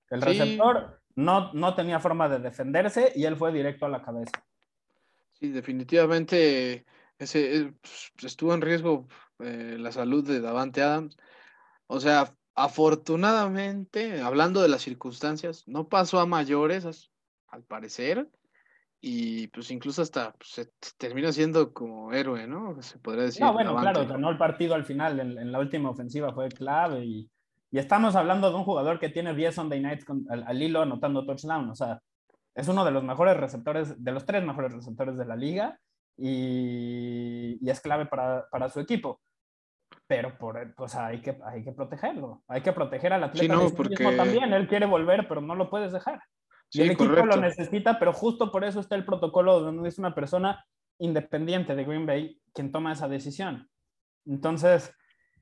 [0.09, 4.31] El receptor no, no tenía forma de defenderse y él fue directo a la cabeza.
[5.33, 6.85] Sí, definitivamente
[7.17, 9.07] ese, pues, estuvo en riesgo
[9.39, 11.17] eh, la salud de Davante Adams.
[11.87, 17.11] O sea, afortunadamente, hablando de las circunstancias, no pasó a mayores,
[17.49, 18.29] al parecer,
[19.07, 20.65] y pues incluso hasta pues, se
[20.97, 22.81] termina siendo como héroe, ¿no?
[22.81, 23.43] Se podría decir.
[23.43, 27.29] No, bueno, claro, ganó el partido al final, en, la última ofensiva fue clave y,
[27.69, 31.69] y, estamos hablando de un jugador que tiene 10 Sunday Nights al, hilo anotando touchdown,
[31.69, 32.01] o sea,
[32.55, 35.79] es uno de los mejores receptores, de los tres mejores receptores de la liga
[36.17, 39.21] y, y es clave para, para, su equipo.
[40.07, 43.69] Pero por, sea, hay que, hay que protegerlo, hay que proteger al atleta sí, no,
[43.69, 44.03] porque...
[44.17, 46.23] también, él quiere volver, pero no lo puedes dejar
[46.75, 50.13] y el equipo lo necesita, pero justo por eso está el protocolo donde es una
[50.13, 50.65] persona
[50.99, 53.69] independiente de Green Bay quien toma esa decisión.
[54.25, 54.93] Entonces,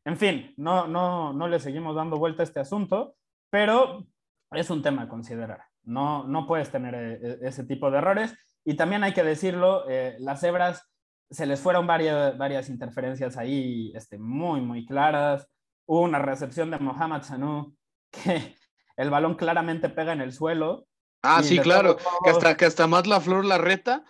[0.06, 3.16] en fin, no, no, no le seguimos dando vuelta a este asunto,
[3.50, 4.06] pero
[4.52, 5.62] es un tema a considerar.
[5.84, 8.36] No, no puedes tener eh, ese tipo de errores.
[8.66, 10.90] Y también hay que decirlo, eh, las cebras
[11.30, 15.48] se les fueron varias, varias interferencias ahí este, muy, muy claras.
[15.86, 17.76] Hubo una recepción de Mohamed Sanu
[18.12, 18.56] que
[18.98, 20.86] el balón claramente pega en el suelo
[21.24, 24.04] Ah, sí, claro, que hasta, que hasta más la flor la reta.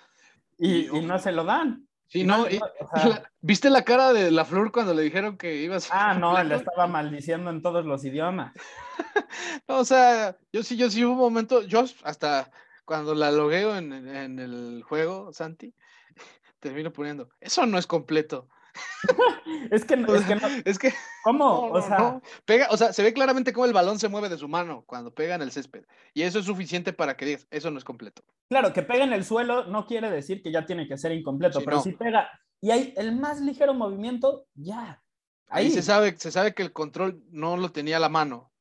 [0.57, 1.87] Y, no se lo dan.
[2.07, 2.45] Sí, no,
[3.41, 6.11] ¿viste la cara de la flor cuando le dijeron que ibas a...
[6.11, 8.53] Ah, no, le estaba maldiciendo en todos los idiomas.
[9.67, 12.51] o sea, yo sí, yo sí hubo un momento, yo hasta
[12.85, 15.73] cuando la logueo en, en el juego, Santi,
[16.59, 18.47] termino poniendo, eso no es completo.
[19.71, 20.41] es que no, es que no.
[20.65, 20.93] Es que.
[21.23, 21.67] ¿Cómo?
[21.71, 22.21] o sea.
[22.45, 25.13] Pega, o sea, se ve claramente cómo el balón se mueve de su mano cuando
[25.13, 25.85] pega en el césped.
[26.13, 28.23] Y eso es suficiente para que digas, eso no es completo.
[28.49, 31.61] Claro, que pega en el suelo no quiere decir que ya tiene que ser incompleto,
[31.63, 32.29] pero si pega
[32.63, 35.03] y hay el más ligero movimiento, ya.
[35.49, 35.69] Ahí.
[35.69, 38.52] se sabe, se sabe que el control no lo tenía a la mano.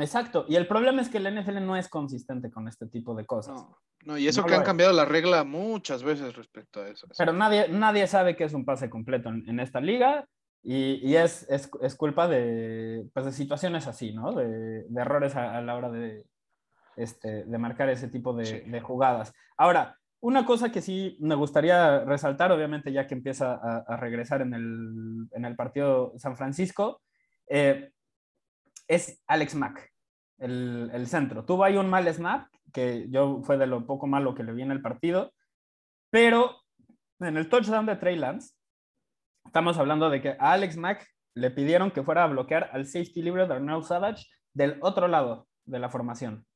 [0.00, 0.44] Exacto.
[0.48, 3.64] Y el problema es que el NFL no es consistente con este tipo de cosas.
[4.04, 7.06] No, y eso que han cambiado la regla muchas veces respecto a eso.
[7.16, 10.26] Pero nadie, nadie sabe que es un pase completo en, esta liga
[10.62, 14.32] y, y es, es, es, culpa de, pues de situaciones así, ¿no?
[14.32, 16.24] De, de errores a, la hora de,
[16.96, 19.32] este, de marcar ese tipo de, de, jugadas.
[19.56, 24.42] Ahora, una cosa que sí me gustaría resaltar, obviamente ya que empieza a, a regresar
[24.42, 27.02] en el, en el, partido San Francisco,
[27.48, 27.90] eh,
[28.90, 29.89] es Alex Mack,
[30.40, 31.44] el, centro.
[31.44, 34.62] Tuvo ahí un mal snap que yo fue de lo poco malo que le vi
[34.62, 35.32] en el partido,
[36.10, 36.56] pero
[37.20, 38.54] en el touchdown de Trey Lance,
[39.44, 43.22] estamos hablando de que a Alex Mack le pidieron que fuera a bloquear al safety
[43.22, 46.46] libre de Arnold Savage del otro lado de la formación.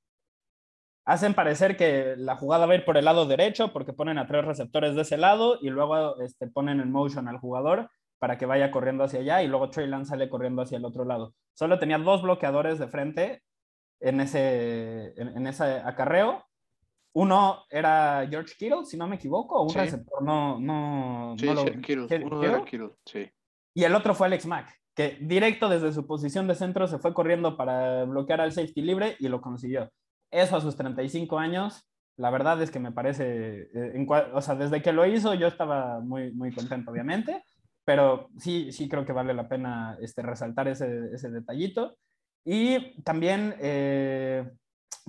[1.07, 4.27] Hacen parecer que la jugada va a ir por el lado derecho porque ponen a
[4.27, 8.47] tres receptores de ese lado y luego este, ponen en motion al jugador para que
[8.47, 11.35] vaya corriendo hacia allá y luego Trey Lance sale corriendo hacia el otro lado.
[11.53, 13.43] Solo tenía dos bloqueadores de frente
[14.05, 16.45] en ese, en, ese acarreo.
[17.15, 21.81] Uno era George Kittle, si no me equivoco, o un receptor, no, no, sí, sí,
[21.81, 22.25] Kittle.
[22.25, 23.31] Uno era Kittle, sí.
[23.73, 27.15] Y el otro fue Alex Mack, que directo desde su posición de centro se fue
[27.15, 29.91] corriendo para bloquear al safety libre y lo consiguió.
[30.31, 34.83] Eso a sus 35 años, la verdad es que me parece, eh, o sea, desde
[34.83, 37.43] que lo hizo yo estaba muy, muy contento, obviamente,
[37.85, 41.97] pero sí, sí creo que vale la pena este, resaltar ese, ese detallito.
[42.45, 44.51] Y también, eh,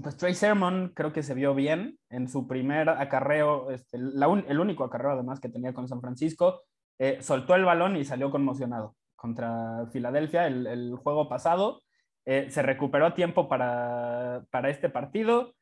[0.02, 4.86] pues Trey Sermon creo que se vio bien en su primer acarreo, este, el único
[4.86, 6.62] acarreo además que tenía con San Francisco,
[6.98, 11.82] eh, soltó el balón y salió conmocionado contra Filadelfia el, juego pasado.
[12.26, 15.54] Eh, se recuperó a tiempo para, para, este partido.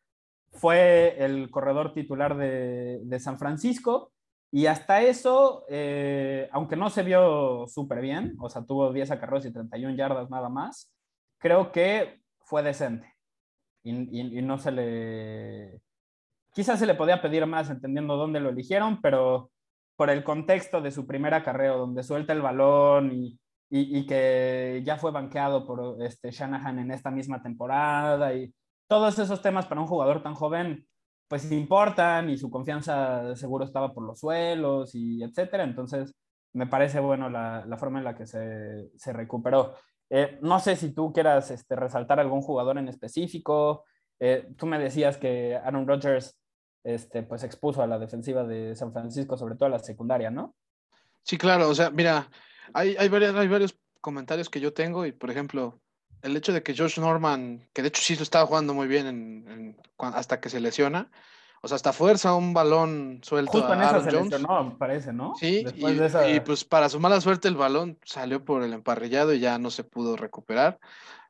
[0.51, 4.11] Fue el corredor titular de, de San Francisco.
[4.51, 5.65] Y hasta eso,
[6.51, 10.47] aunque no se vio súper bien, o sea, tuvo 10 acarreos y 31 yardas nada
[10.47, 10.93] más,
[11.43, 13.13] creo que fue decente.
[13.83, 15.81] Y, no se le...
[16.53, 19.51] Quizás se le podía pedir más entendiendo dónde lo eligieron, pero
[19.97, 23.11] por el contexto de su primer acarreo, donde suelta el balón
[23.69, 28.53] y, que ya fue banqueado por este Shanahan en esta misma temporada y
[28.87, 30.87] todos esos temas para un jugador tan joven,
[31.27, 35.63] pues importan y su confianza seguro estaba por los suelos y etcétera.
[35.63, 36.13] Entonces,
[36.53, 39.73] me parece bueno la, forma en la que se recuperó.
[40.09, 43.85] Eh, no sé si tú quieras este, resaltar algún jugador en específico.
[44.19, 46.37] Eh, tú me decías que Aaron Rodgers
[46.83, 50.55] este, pues expuso a la defensiva de San Francisco, sobre todo a la secundaria, ¿no?
[51.23, 51.69] Sí, claro.
[51.69, 52.29] O sea, mira,
[52.73, 55.81] hay, hay, hay varios comentarios que yo tengo y, por ejemplo,
[56.21, 59.77] el hecho de que Josh Norman, que de hecho sí lo estaba jugando muy bien
[59.97, 61.11] hasta que se lesiona,
[61.65, 64.75] o sea, hasta fuerza un balón suelto Justo a en esa Jones.
[64.77, 65.33] parece, ¿no?
[65.35, 69.57] Sí, y, pues para su mala suerte el balón salió por el emparrillado y ya
[69.57, 70.77] no se pudo recuperar.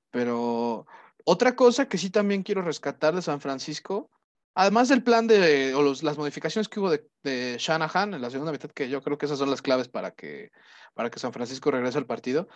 [0.10, 0.88] Pero
[1.24, 4.10] otra cosa que sí también quiero rescatar de San Francisco,
[4.56, 8.52] además del plan de, o las modificaciones que hubo de, de, Shanahan en la segunda
[8.52, 10.52] mitad, que yo creo que esas son las claves para que,
[10.96, 12.48] para que San Francisco regrese al partido,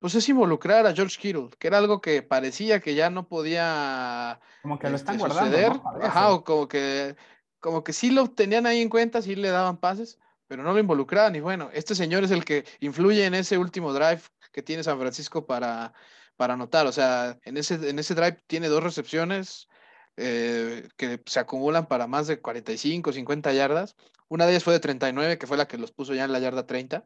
[0.00, 4.40] pues es involucrar a George Kittle, que era algo que parecía que ya no podía
[4.62, 7.14] como que lo están este, guardando, Ajá, o como que
[7.60, 10.78] como que sí lo tenían ahí en cuenta, sí le daban pases, pero no lo
[10.78, 11.36] involucraban.
[11.36, 14.22] Y bueno, este señor es el que influye en ese último drive
[14.52, 15.92] que tiene San Francisco para
[16.36, 19.68] para anotar, o sea, en ese en ese drive tiene dos recepciones
[20.16, 23.96] eh, que se acumulan para más de 45, 50 yardas.
[24.28, 26.38] Una de ellas fue de 39, que fue la que los puso ya en la
[26.38, 27.04] yarda 30.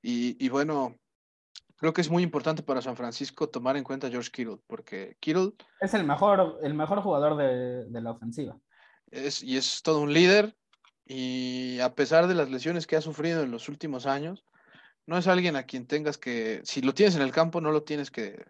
[0.00, 0.98] Y, y bueno,
[1.82, 5.16] creo que es muy importante para San Francisco tomar en cuenta a George Kittle, porque
[5.18, 5.50] Kittle...
[5.80, 8.56] Es el mejor, el mejor jugador de, de la ofensiva.
[9.10, 10.54] Es, y es todo un líder,
[11.04, 14.44] y a pesar de las lesiones que ha sufrido en los últimos años,
[15.06, 17.82] no es alguien a quien tengas que, si lo tienes en el campo, no lo
[17.82, 18.46] tienes que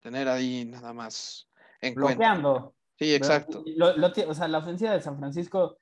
[0.00, 1.48] tener ahí nada más
[1.80, 2.74] en Bloqueando.
[2.98, 3.64] Sí, exacto.
[3.64, 5.78] o sea, la ofensiva de San Francisco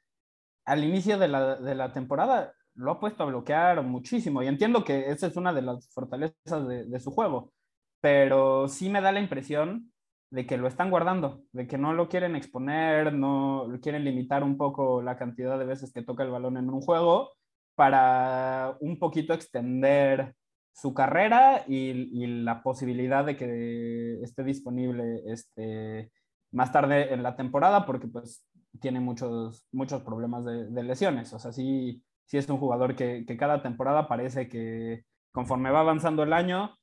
[0.65, 4.85] al inicio de la, de la temporada lo ha puesto a bloquear muchísimo y entiendo
[4.85, 7.53] que esa es una de las fortalezas de, su juego,
[8.01, 9.93] pero sí me da la impresión
[10.31, 14.57] de que lo están guardando, de que no lo quieren exponer, no quieren limitar un
[14.57, 17.33] poco la cantidad de veces que toca el balón en un juego
[17.75, 20.35] para un poquito extender
[20.73, 26.11] su carrera y, la posibilidad de que esté disponible este,
[26.51, 28.47] más tarde en la temporada porque pues
[28.81, 31.33] tiene muchos, muchos problemas de, de lesiones.
[31.35, 36.23] O sea, sí, si es un jugador que, cada temporada parece que conforme va avanzando
[36.23, 36.77] el año,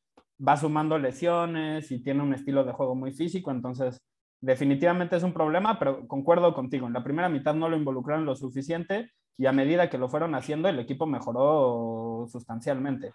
[0.45, 4.01] va sumando lesiones y tiene un estilo de juego muy físico, entonces
[4.41, 8.35] definitivamente es un problema, pero concuerdo contigo, en la primera mitad no lo involucraron lo
[8.35, 13.11] suficiente y a medida que lo fueron haciendo el equipo mejoró sustancialmente.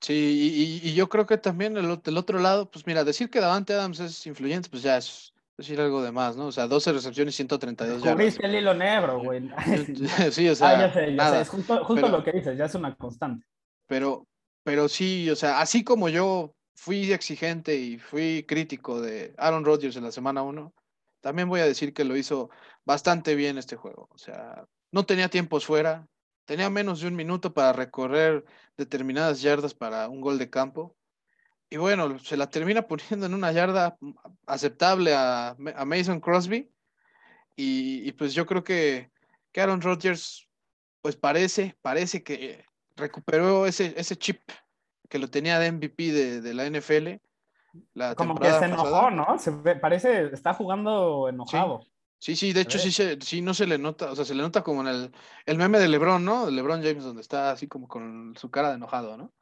[0.00, 3.74] Sí, y, yo creo que también el, del otro lado, pues mira, decir que Davante
[3.74, 6.46] Adams es influyente, pues ya es, decir algo de más, ¿no?
[6.46, 8.12] O sea, 12 recepciones y 132 yardas.
[8.14, 9.50] Cubriste el hilo negro, güey.
[10.30, 10.70] sí, o sea.
[10.70, 11.40] Ah, ya sé, ya sé.
[11.40, 13.44] Es justo, justo lo que dices, ya es una constante.
[13.86, 14.26] Pero,
[14.62, 19.96] pero sí, o sea, así como yo fui exigente y fui crítico de Aaron Rodgers
[19.96, 20.72] en la semana 1,
[21.20, 22.50] también voy a decir que lo hizo
[22.84, 24.08] bastante bien este juego.
[24.12, 26.06] O sea, no tenía tiempos fuera,
[26.44, 28.44] tenía menos de un minuto para recorrer
[28.76, 30.94] determinadas yardas para un gol de campo
[31.70, 33.96] y bueno, se la termina poniendo en una yarda
[34.46, 36.70] aceptable a, Mason Crosby.
[37.60, 39.10] Y, pues yo creo que,
[39.56, 40.48] Aaron Rodgers,
[41.02, 42.64] pues parece, parece que
[42.94, 44.40] recuperó ese, ese chip
[45.08, 47.20] que lo tenía de MVP de, la NFL.
[47.94, 49.36] La Como que se enojó, ¿no?
[49.40, 51.80] Se parece, está jugando enojado.
[51.82, 52.90] Sí, sí, de hecho sí,
[53.20, 55.12] sí no se le nota, o sea, se le nota como en el,
[55.46, 56.46] el meme de LeBron, ¿no?
[56.46, 59.32] De LeBron James, donde está así como con su cara de enojado, ¿no?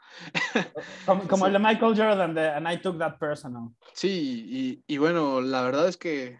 [1.28, 3.70] Como, el de Michael Jordan de And I Took That Personal.
[3.94, 6.36] Sí, y, y, bueno, la verdad es que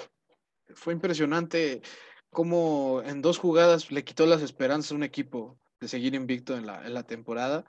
[0.74, 1.82] fue impresionante
[2.30, 6.66] cómo en dos jugadas le quitó las esperanzas a un equipo de seguir invicto en
[6.66, 7.64] la, en la temporada.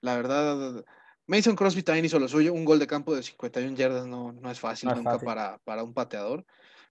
[0.00, 0.84] La verdad,
[1.26, 4.50] Mason Crosby también hizo lo suyo, un gol de campo de 51 yardas no, no
[4.50, 6.46] es fácil nunca Para, para un pateador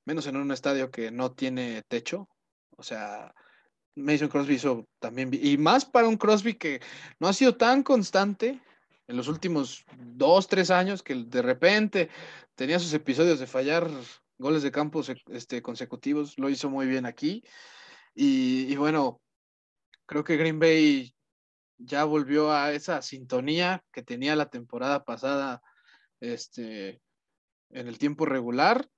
[0.05, 2.29] menos en un estadio que no tiene techo.
[2.77, 3.33] O sea,
[3.95, 6.81] Mason Crosby hizo también, y más para un Crosby que
[7.19, 8.61] no ha sido tan constante
[9.07, 12.09] en los últimos dos, tres años, que de repente
[12.55, 13.89] tenía sus episodios de fallar
[14.37, 17.43] goles de campo este, consecutivos, lo hizo muy bien aquí.
[18.13, 19.21] Y, y bueno,
[20.05, 21.15] creo que Green Bay
[21.77, 25.61] ya volvió a esa sintonía que tenía la temporada pasada
[26.19, 27.01] este,
[27.69, 28.89] en el tiempo regular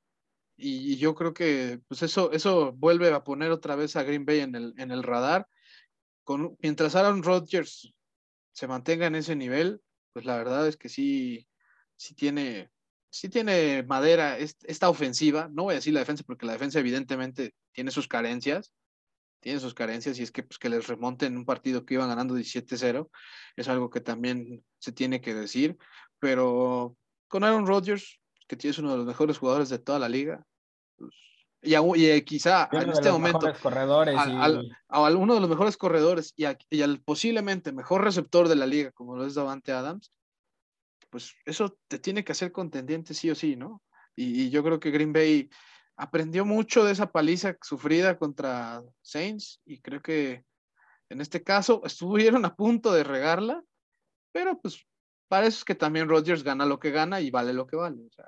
[0.57, 4.39] y, yo creo que pues eso, eso vuelve a poner otra vez a Green Bay
[4.39, 5.47] en el, en el radar.
[6.23, 7.93] Con, mientras Aaron Rodgers
[8.51, 9.81] se mantenga en ese nivel,
[10.13, 11.47] pues la verdad es que sí,
[11.95, 12.71] sí tiene,
[13.09, 15.47] sí tiene madera esta ofensiva.
[15.51, 18.73] No voy a decir la defensa porque la defensa evidentemente tiene sus carencias,
[19.39, 22.35] tiene sus carencias y es que, pues, que les remonten un partido que iban ganando
[22.35, 23.09] 17-0
[23.55, 25.77] es algo que también se tiene que decir,
[26.19, 26.97] pero
[27.27, 30.45] con Aaron Rodgers que tienes uno de los mejores jugadores de toda la liga.
[30.97, 31.13] Pues,
[31.61, 36.81] y, y, quizá en este momento corredores al, uno de los mejores corredores y, y,
[36.81, 40.11] al posiblemente mejor receptor de la liga como lo es Davante Adams
[41.09, 43.81] pues eso te tiene que hacer contendiente sí o sí no
[44.15, 45.49] y, yo creo que Green Bay
[45.95, 50.43] aprendió mucho de esa paliza sufrida contra Saints y creo que
[51.09, 53.63] en este caso estuvieron a punto de regarla
[54.31, 54.85] pero pues
[55.27, 58.05] para eso es que también Rodgers gana lo que gana y vale lo que vale,
[58.05, 58.25] o sea,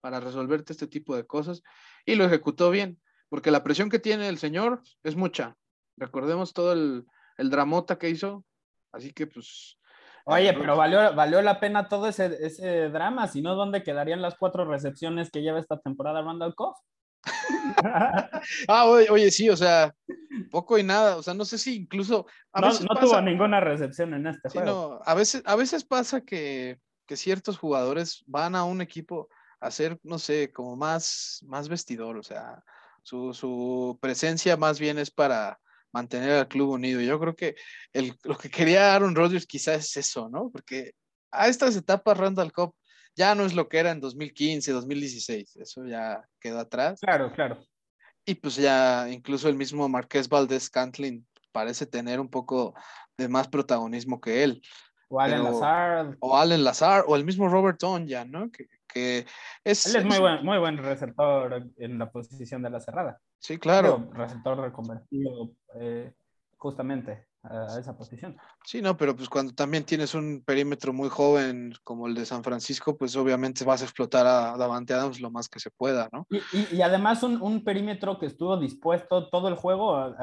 [0.00, 1.62] para resolverte este tipo de cosas.
[2.04, 5.56] Y lo ejecutó bien, porque la presión que tiene el señor es mucha.
[5.96, 7.06] Recordemos todo el,
[7.38, 8.44] el dramota que hizo,
[8.92, 9.78] así que pues...
[10.24, 14.34] Oye, pero valió, valió la pena todo ese, ese drama, si no, ¿dónde quedarían las
[14.36, 16.76] cuatro recepciones que lleva esta temporada Randall Coff?
[18.68, 19.94] ah, oye, oye, sí, o sea,
[20.50, 22.26] poco y nada, o sea, no sé si incluso...
[22.54, 25.00] no, tuvo ninguna recepción en este juego.
[25.04, 29.28] a, veces, a veces pasa que que ciertos jugadores van a un equipo
[29.60, 32.62] a ser, no sé, como más, más vestidor, o sea,
[33.02, 35.58] su, su presencia más bien es para
[35.92, 37.00] mantener al club unido.
[37.00, 37.54] Yo creo que
[37.92, 40.50] el, lo que quería Aaron Rodgers quizás es eso, ¿no?
[40.50, 40.92] Porque
[41.30, 42.74] a estas etapas Randall Cobb
[43.16, 47.00] ya no es lo que era en 2015, 2016, eso ya quedó atrás.
[47.00, 47.58] Claro, claro.
[48.24, 52.74] Y pues ya incluso el mismo Marqués Valdés Cantlin parece tener un poco
[53.16, 54.62] de más protagonismo que él.
[55.08, 56.16] O Allen Lazar.
[56.20, 58.50] O Allen Lazar, o el mismo Robert ya, ¿no?
[58.50, 59.26] Que,
[59.64, 59.86] es...
[59.86, 63.20] Él es muy buen, muy buen receptor en la posición de la cerrada.
[63.38, 64.10] Sí, claro.
[64.12, 66.12] receptor reconvertido eh,
[66.56, 68.36] justamente a esa posición.
[68.64, 72.42] Sí, no, pero pues cuando también tienes un perímetro muy joven como el de San
[72.42, 76.26] Francisco, pues obviamente vas a explotar a Davante Adams lo más que se pueda, ¿no?
[76.72, 80.14] Y, además un, un, perímetro que estuvo dispuesto todo el juego,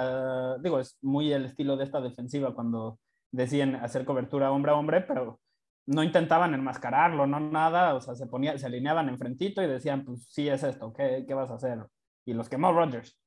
[0.61, 2.99] digo, es muy el estilo de esta defensiva cuando
[3.31, 5.39] decían hacer cobertura hombre a hombre, pero
[5.85, 10.27] no intentaban enmascararlo, no nada, o sea, se, ponía, se alineaban enfrentito y decían, pues
[10.29, 11.85] sí es esto, ¿qué, qué vas a hacer?
[12.25, 13.17] Y los quemó Rodgers.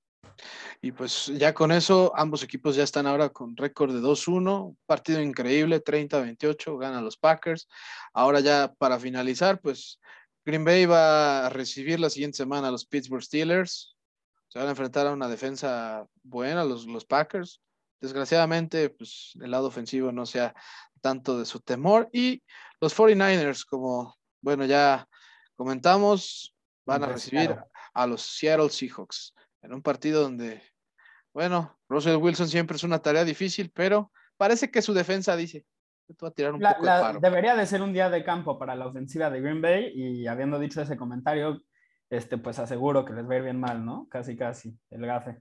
[0.81, 5.21] Y pues ya con eso, ambos equipos ya están ahora con récord de 2-1, partido
[5.21, 7.69] increíble, 30-28, ganan los Packers.
[8.13, 9.99] Ahora ya para finalizar, pues
[10.45, 13.97] Green Bay va a recibir la siguiente semana a los Pittsburgh Steelers.
[14.49, 17.61] Se van a enfrentar a una defensa buena, los, los Packers.
[18.01, 20.55] Desgraciadamente, pues el lado ofensivo no sea
[21.01, 22.09] tanto de su temor.
[22.13, 22.43] Y
[22.81, 25.09] los 49ers, como, bueno, ya
[25.57, 26.55] comentamos,
[26.85, 27.57] van a recibir
[27.93, 29.35] a los Seattle Seahawks
[29.67, 30.63] en un partido donde,
[31.35, 35.67] bueno, Russell Wilson siempre es una tarea difícil, pero parece que su defensa dice,
[36.23, 39.29] a tirar un poco de Debería de ser un día de campo para la ofensiva
[39.29, 41.63] de Green Bay y habiendo dicho ese comentario,
[42.09, 44.07] este, pues aseguro que les va a ir bien mal, ¿no?
[44.09, 45.41] Casi, casi, el gafe.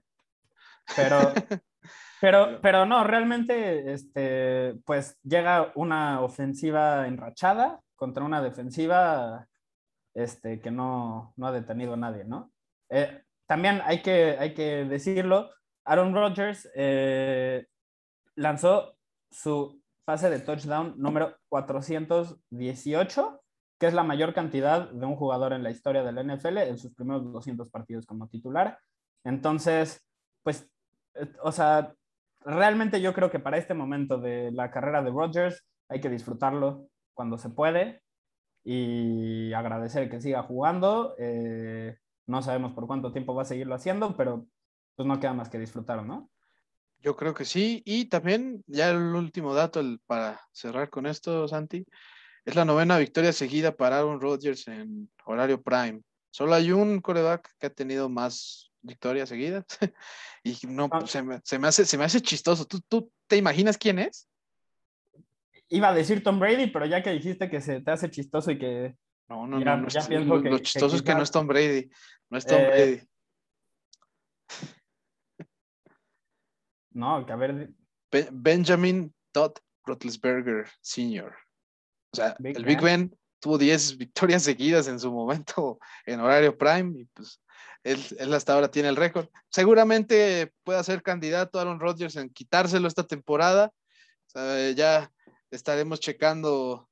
[0.96, 1.18] Pero,
[2.20, 9.46] pero, pero no, realmente, este, pues llega una ofensiva enrachada contra una defensiva
[10.14, 12.50] este, que no, no ha detenido a nadie, ¿no?
[12.90, 15.50] Eh, también hay que, hay que decirlo,
[15.84, 17.66] Aaron Rodgers eh,
[18.34, 18.96] lanzó
[19.30, 23.42] su pase de touchdown número 418,
[23.78, 26.94] que es la mayor cantidad de un jugador en la historia del NFL en sus
[26.94, 28.78] primeros 200 partidos como titular.
[29.24, 30.06] Entonces,
[30.42, 30.68] pues,
[31.14, 31.94] eh, o sea,
[32.40, 36.88] realmente yo creo que para este momento de la carrera de Rodgers hay que disfrutarlo
[37.14, 38.02] cuando se puede
[38.64, 41.14] y agradecer que siga jugando.
[41.18, 44.46] Eh, no sabemos por cuánto tiempo va a seguirlo haciendo, pero
[44.94, 46.30] pues no queda más que disfrutar, ¿no?
[47.00, 47.82] Yo creo que sí.
[47.84, 51.86] Y también, ya el último dato para cerrar con esto, Santi,
[52.44, 56.02] es la novena victoria seguida para Aaron Rodgers en horario prime.
[56.30, 59.64] Solo hay un coreback que ha tenido más victorias seguidas.
[60.44, 61.06] y no, ah.
[61.06, 62.64] se, me, hace, se me hace chistoso.
[62.64, 64.28] ¿Tú, ¿Tú te imaginas quién es?
[65.68, 68.58] Iba a decir Tom Brady, pero ya que dijiste que se te hace chistoso y
[68.58, 68.96] que
[69.28, 69.76] no, no, no.
[69.80, 71.90] lo, chistoso es que no es Tom Brady.
[72.30, 73.00] No es Tom eh, Brady.
[76.92, 77.70] No, que a ver.
[78.32, 79.52] Benjamin Todd
[79.84, 81.34] Roethlisberger Sr.
[82.12, 87.00] O sea, el Big Ben tuvo 10 victorias seguidas en su momento en horario prime
[87.00, 87.40] y pues
[87.84, 89.28] él, él hasta ahora tiene el récord.
[89.50, 93.72] Seguramente pueda ser candidato Aaron Rodgers en quitárselo esta temporada.
[94.26, 95.12] O sea, ya
[95.50, 96.88] estaremos checando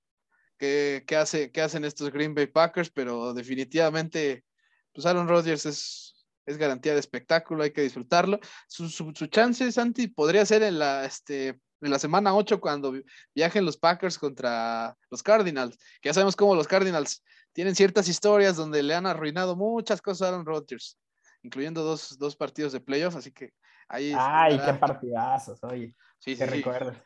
[0.59, 4.45] qué, hace, qué hacen estos Green Bay Packers, pero definitivamente,
[4.93, 8.39] pues Aaron Rodgers es, es garantía de espectáculo, hay que disfrutarlo.
[8.67, 11.49] Su, su, chance, Santi, podría ser en la, este,
[11.81, 12.95] en la semana 8 cuando
[13.35, 18.57] viajen los Packers contra los Cardinals, que ya sabemos cómo los Cardinals tienen ciertas historias
[18.57, 20.99] donde le han arruinado muchas cosas a Aaron Rodgers,
[21.43, 23.53] incluyendo dos, dos partidos de playoff, así que
[23.89, 24.13] ahí...
[24.17, 25.95] Ay, qué partidazos, oye.
[26.19, 26.97] Sí, sí, recuerdas.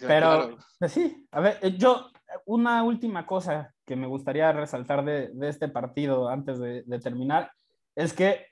[0.00, 2.10] Pero, pues sí, a ver, eh, yo,
[2.46, 7.52] una última cosa que me gustaría resaltar de, de este partido antes de, de, terminar
[7.94, 8.46] es que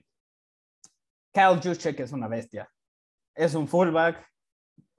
[1.32, 2.68] Kyle Juszczyk es una bestia.
[3.34, 4.26] Es un fullback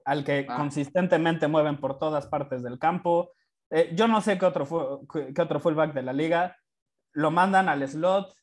[0.04, 0.56] al que ah.
[0.56, 3.32] consistentemente mueven por todas partes del campo.
[3.70, 4.66] Eh, yo no sé qué otro,
[5.12, 6.56] qué otro fullback de la liga.
[7.12, 8.34] Lo mandan al slot,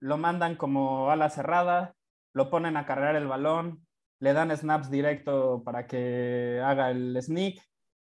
[0.00, 1.94] lo mandan como ala cerrada,
[2.32, 3.86] lo ponen a cargar el balón,
[4.20, 7.60] le dan snaps directo para que haga el sneak,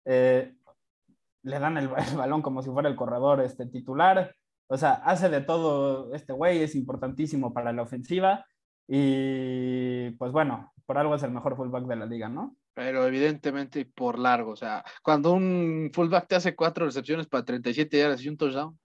[0.06, 0.54] eh,
[1.42, 4.34] le dan el, balón como si fuera el corredor este, titular,
[4.66, 8.46] o sea, hace de todo este güey, es importantísimo para la ofensiva
[8.88, 12.56] y pues bueno, por algo es el mejor fullback de la liga, ¿no?
[12.74, 17.98] Pero evidentemente por largo, o sea, cuando un fullback te hace cuatro recepciones para 37
[17.98, 18.78] yardas y un touchdown,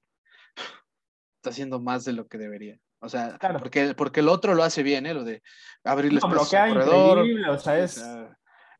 [1.37, 2.79] está haciendo más de lo que debería.
[2.99, 5.13] O sea, porque, porque el otro lo hace bien, ¿eh?
[5.13, 5.41] Lo de
[5.83, 7.25] abrirle no, espacio al corredor.
[7.49, 8.03] O sea, es...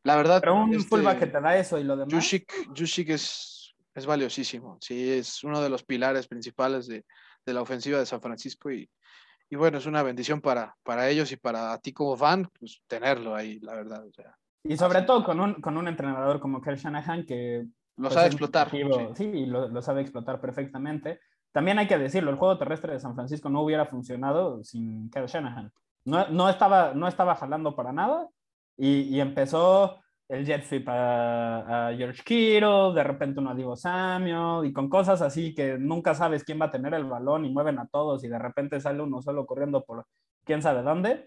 [0.02, 0.40] la verdad.
[0.40, 2.12] Pero un este, fullback que te da eso y lo demás.
[2.72, 7.04] Yushik, es, Es valiosísimo, sí, es uno de los pilares principales de,
[7.44, 8.88] la ofensiva de San Francisco y,
[9.52, 13.60] bueno, es una bendición para, para ellos y para ti como fan, pues tenerlo ahí,
[13.60, 14.04] la verdad.
[14.64, 17.64] y sobre todo con un, con un entrenador como Kerr Shanahan que...
[17.98, 18.70] Lo pues, sabe explotar.
[19.14, 21.20] Sí, lo, lo, sabe explotar perfectamente.
[21.56, 25.26] También hay que decirlo, el juego terrestre de San Francisco no hubiera funcionado sin Kerr
[25.26, 25.72] Shanahan.
[26.04, 28.28] No, no, estaba, no estaba jalando para nada
[28.76, 29.98] y, y empezó
[30.28, 35.22] el jet sweep a, George Kittle, de repente uno a Divo Samuel y con cosas
[35.22, 38.28] así que nunca sabes quién va a tener el balón y mueven a todos y
[38.28, 40.04] de repente sale uno solo corriendo por
[40.44, 41.24] quién sabe dónde.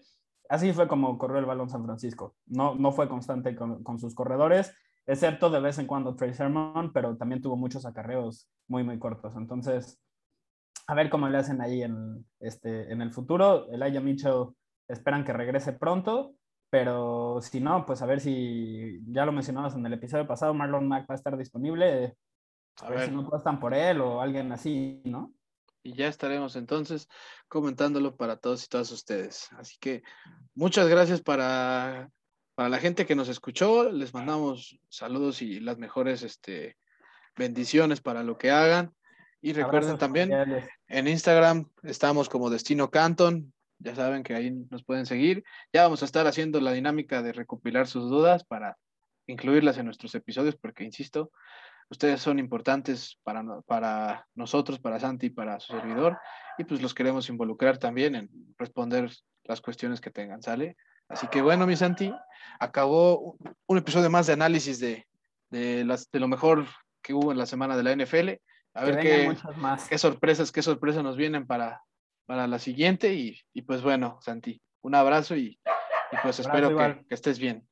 [0.48, 2.36] Así fue como corrió el balón San Francisco.
[2.46, 4.72] No, no fue constante con, con sus corredores,
[5.08, 9.34] excepto de vez en cuando Trey Sermon, pero también tuvo muchos acarreos muy, muy cortos.
[9.34, 10.00] Entonces,
[10.90, 13.70] a ver cómo le hacen ahí en, este, en el futuro.
[13.70, 14.48] El Aya Mitchell
[14.88, 16.34] esperan que regrese pronto
[16.70, 20.86] pero si no, pues a ver si ya lo mencionabas en el episodio pasado, Marlon
[20.86, 22.16] Mack va a estar disponible.
[22.80, 25.34] A, ver, si no cuestan por él o alguien así, ¿no?
[25.82, 27.08] Y ya estaremos entonces
[27.48, 29.48] comentándolo para todos y todas ustedes.
[29.58, 30.02] Así que
[30.54, 32.08] muchas gracias para,
[32.54, 33.90] para la gente que nos escuchó.
[33.90, 36.76] Les mandamos saludos y las mejores este,
[37.36, 38.94] bendiciones para lo que hagan.
[39.42, 40.30] Y recuerden también,
[40.86, 45.42] en Instagram estamos como Destino Canton, ya saben que ahí nos pueden seguir.
[45.72, 48.76] Ya vamos a estar haciendo la dinámica de recopilar sus dudas para
[49.26, 51.30] incluirlas en nuestros episodios, porque, insisto,
[51.88, 56.18] ustedes son importantes para, para nosotros, para Santi y para su servidor,
[56.58, 59.10] y pues los queremos involucrar también en responder
[59.44, 60.76] las cuestiones que tengan, ¿sale?
[61.08, 62.12] Así que bueno, mi Santi,
[62.58, 63.36] acabó
[63.66, 65.06] un episodio más de análisis de,
[65.48, 66.66] de, las, de lo mejor
[67.02, 68.40] que hubo en la semana de la NFL.
[68.74, 69.36] A ver qué,
[69.88, 71.82] qué sorpresas, qué sorpresas nos vienen para,
[72.26, 73.14] para la siguiente.
[73.14, 75.58] Y, pues bueno, Santi, un abrazo y,
[76.22, 77.66] pues espero que, que, estés bien.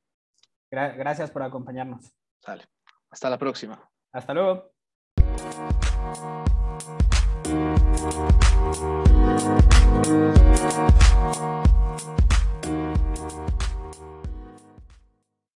[0.69, 2.13] gracias por acompañarnos.
[2.41, 2.65] Sale.
[3.09, 3.89] Hasta la próxima.
[4.11, 4.71] Hasta luego.